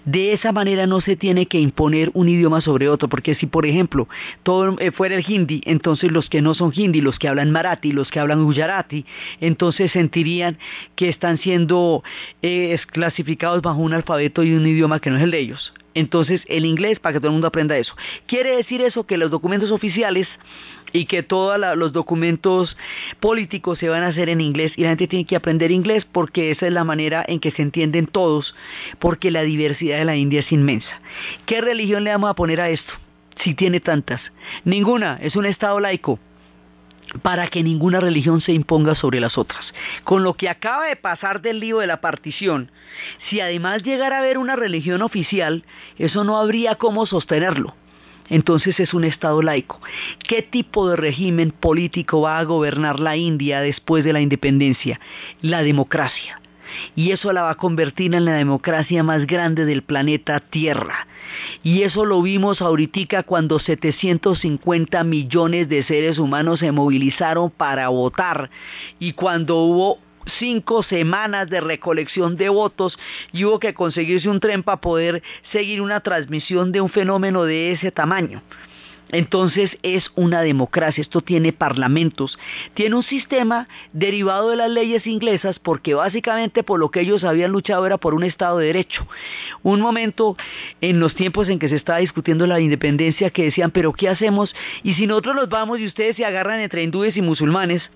[0.04, 3.66] De esa manera no se tiene que imponer un idioma sobre otro, porque si por
[3.66, 4.08] ejemplo
[4.42, 7.92] todo eh, fuera el hindi, entonces los que no son hindi, los que hablan marathi,
[7.92, 9.04] los que hablan gujarati,
[9.40, 10.58] entonces sentirían
[10.94, 12.02] que están siendo
[12.42, 15.72] eh, clasificados bajo un alfabeto y un idioma que no es el de ellos.
[15.94, 17.96] Entonces el inglés para que todo el mundo aprenda eso.
[18.26, 20.28] Quiere decir eso que los documentos oficiales
[20.93, 22.76] y que todos los documentos
[23.20, 26.51] políticos se van a hacer en inglés y la gente tiene que aprender inglés porque
[26.51, 28.55] esa es la manera en que se entienden todos,
[28.99, 31.01] porque la diversidad de la India es inmensa.
[31.45, 32.93] ¿Qué religión le vamos a poner a esto?
[33.43, 34.20] Si tiene tantas.
[34.64, 36.18] Ninguna, es un Estado laico
[37.22, 39.72] para que ninguna religión se imponga sobre las otras.
[40.05, 42.70] Con lo que acaba de pasar del lío de la partición,
[43.28, 45.64] si además llegara a haber una religión oficial,
[45.99, 47.74] eso no habría cómo sostenerlo.
[48.28, 49.80] Entonces es un Estado laico.
[50.26, 55.00] ¿Qué tipo de régimen político va a gobernar la India después de la independencia?
[55.42, 56.40] La democracia.
[56.94, 61.06] Y eso la va a convertir en la democracia más grande del planeta Tierra.
[61.62, 68.50] Y eso lo vimos ahorita cuando 750 millones de seres humanos se movilizaron para votar
[68.98, 69.98] y cuando hubo
[70.38, 72.98] cinco semanas de recolección de votos
[73.32, 75.22] y hubo que conseguirse un tren para poder
[75.52, 78.42] seguir una transmisión de un fenómeno de ese tamaño.
[79.10, 82.38] Entonces es una democracia, esto tiene parlamentos,
[82.74, 87.52] tiene un sistema derivado de las leyes inglesas porque básicamente por lo que ellos habían
[87.52, 89.06] luchado era por un Estado de Derecho.
[89.62, 90.36] Un momento
[90.80, 94.54] en los tiempos en que se estaba discutiendo la independencia que decían, pero ¿qué hacemos?
[94.82, 97.88] Y si nosotros nos vamos y ustedes se agarran entre hindúes y musulmanes,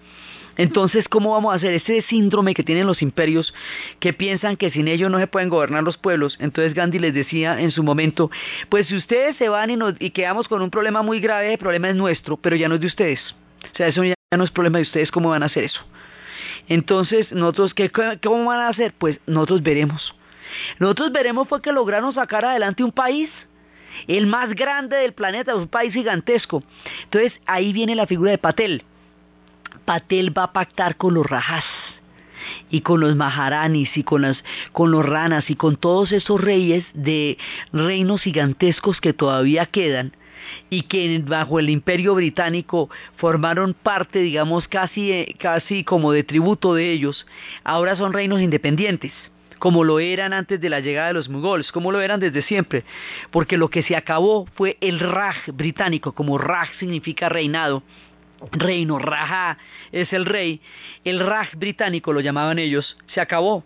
[0.57, 3.55] entonces, ¿cómo vamos a hacer ese síndrome que tienen los imperios
[3.99, 6.37] que piensan que sin ellos no se pueden gobernar los pueblos?
[6.41, 8.31] Entonces Gandhi les decía en su momento,
[8.69, 11.97] pues si ustedes se van y, quedamos con un problema muy grave, el problema es
[11.97, 13.21] nuestro, pero ya no es de ustedes.
[13.73, 15.81] O sea, eso ya no es problema de ustedes, ¿cómo van a hacer eso?
[16.69, 18.95] Entonces, nosotros, ¿qué, ¿cómo van a hacer?
[18.97, 20.15] Pues nosotros veremos.
[20.79, 23.31] Nosotros veremos fue que lograron sacar adelante un país
[24.07, 26.63] el más grande del planeta, un país gigantesco.
[27.05, 28.85] Entonces ahí viene la figura de Patel.
[29.91, 31.65] Patel va a pactar con los rajas
[32.71, 34.39] y con los maharanis y con, las,
[34.71, 37.37] con los ranas y con todos esos reyes de
[37.73, 40.13] reinos gigantescos que todavía quedan
[40.71, 46.73] y que bajo el imperio británico formaron parte, digamos, casi, eh, casi como de tributo
[46.75, 47.27] de ellos,
[47.65, 49.13] ahora son reinos independientes
[49.59, 52.83] como lo eran antes de la llegada de los mugols, como lo eran desde siempre,
[53.31, 57.83] porque lo que se acabó fue el Raj británico, como Raj significa reinado,
[58.53, 59.59] reino, Raja
[59.93, 60.61] es el rey,
[61.05, 63.65] el Raj británico lo llamaban ellos, se acabó.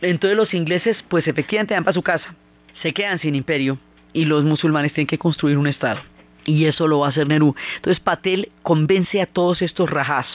[0.00, 2.34] Entonces los ingleses pues efectivamente van para su casa,
[2.82, 3.78] se quedan sin imperio
[4.12, 6.00] y los musulmanes tienen que construir un estado.
[6.44, 7.54] Y eso lo va a hacer Nerú.
[7.76, 10.26] Entonces Patel convence a todos estos Rajas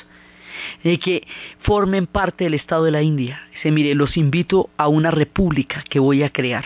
[0.84, 1.28] de que
[1.60, 3.42] formen parte del Estado de la India.
[3.54, 6.66] Dice, mire, los invito a una república que voy a crear.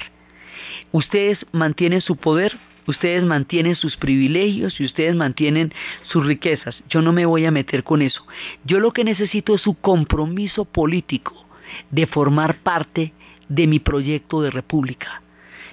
[0.92, 2.58] Ustedes mantienen su poder,
[2.88, 5.74] ustedes mantienen sus privilegios y ustedes mantienen
[6.04, 6.84] sus riquezas.
[6.90, 8.26] Yo no me voy a meter con eso.
[8.64, 11.46] Yo lo que necesito es su compromiso político
[11.90, 13.14] de formar parte
[13.48, 15.22] de mi proyecto de república.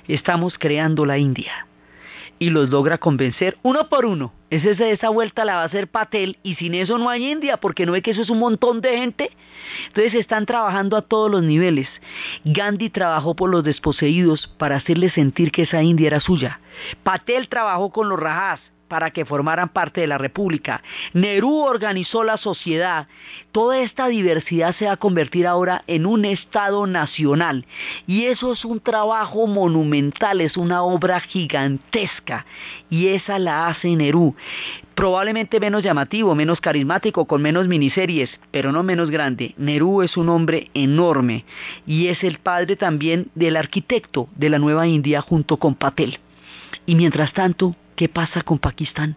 [0.07, 1.67] Estamos creando la India
[2.39, 4.33] y los logra convencer uno por uno.
[4.51, 7.85] Esa, esa vuelta la va a hacer Patel y sin eso no hay India porque
[7.85, 9.31] no ve que eso es un montón de gente.
[9.89, 11.89] Entonces están trabajando a todos los niveles.
[12.45, 16.61] Gandhi trabajó por los desposeídos para hacerles sentir que esa India era suya.
[17.03, 20.83] Patel trabajó con los Rajas para que formaran parte de la República.
[21.13, 23.07] Nerú organizó la sociedad.
[23.53, 27.67] Toda esta diversidad se va a convertir ahora en un Estado nacional.
[28.07, 32.47] Y eso es un trabajo monumental, es una obra gigantesca.
[32.91, 34.35] Y esa la hace Nerú.
[34.95, 39.55] Probablemente menos llamativo, menos carismático, con menos miniseries, pero no menos grande.
[39.57, 41.45] Nerú es un hombre enorme
[41.87, 46.19] y es el padre también del arquitecto de la nueva India junto con Patel.
[46.89, 49.17] Y mientras tanto, ¿Qué pasa con Pakistán?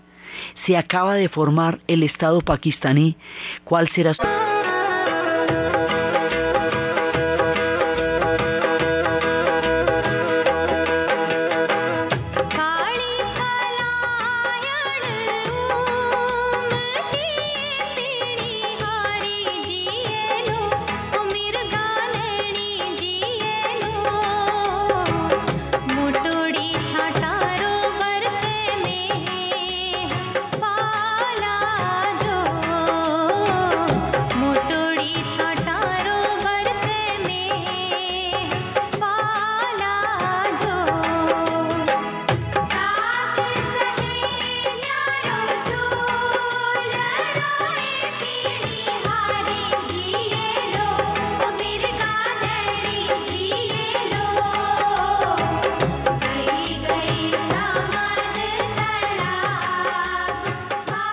[0.65, 3.15] Se acaba de formar el Estado pakistaní.
[3.63, 4.50] ¿Cuál será su...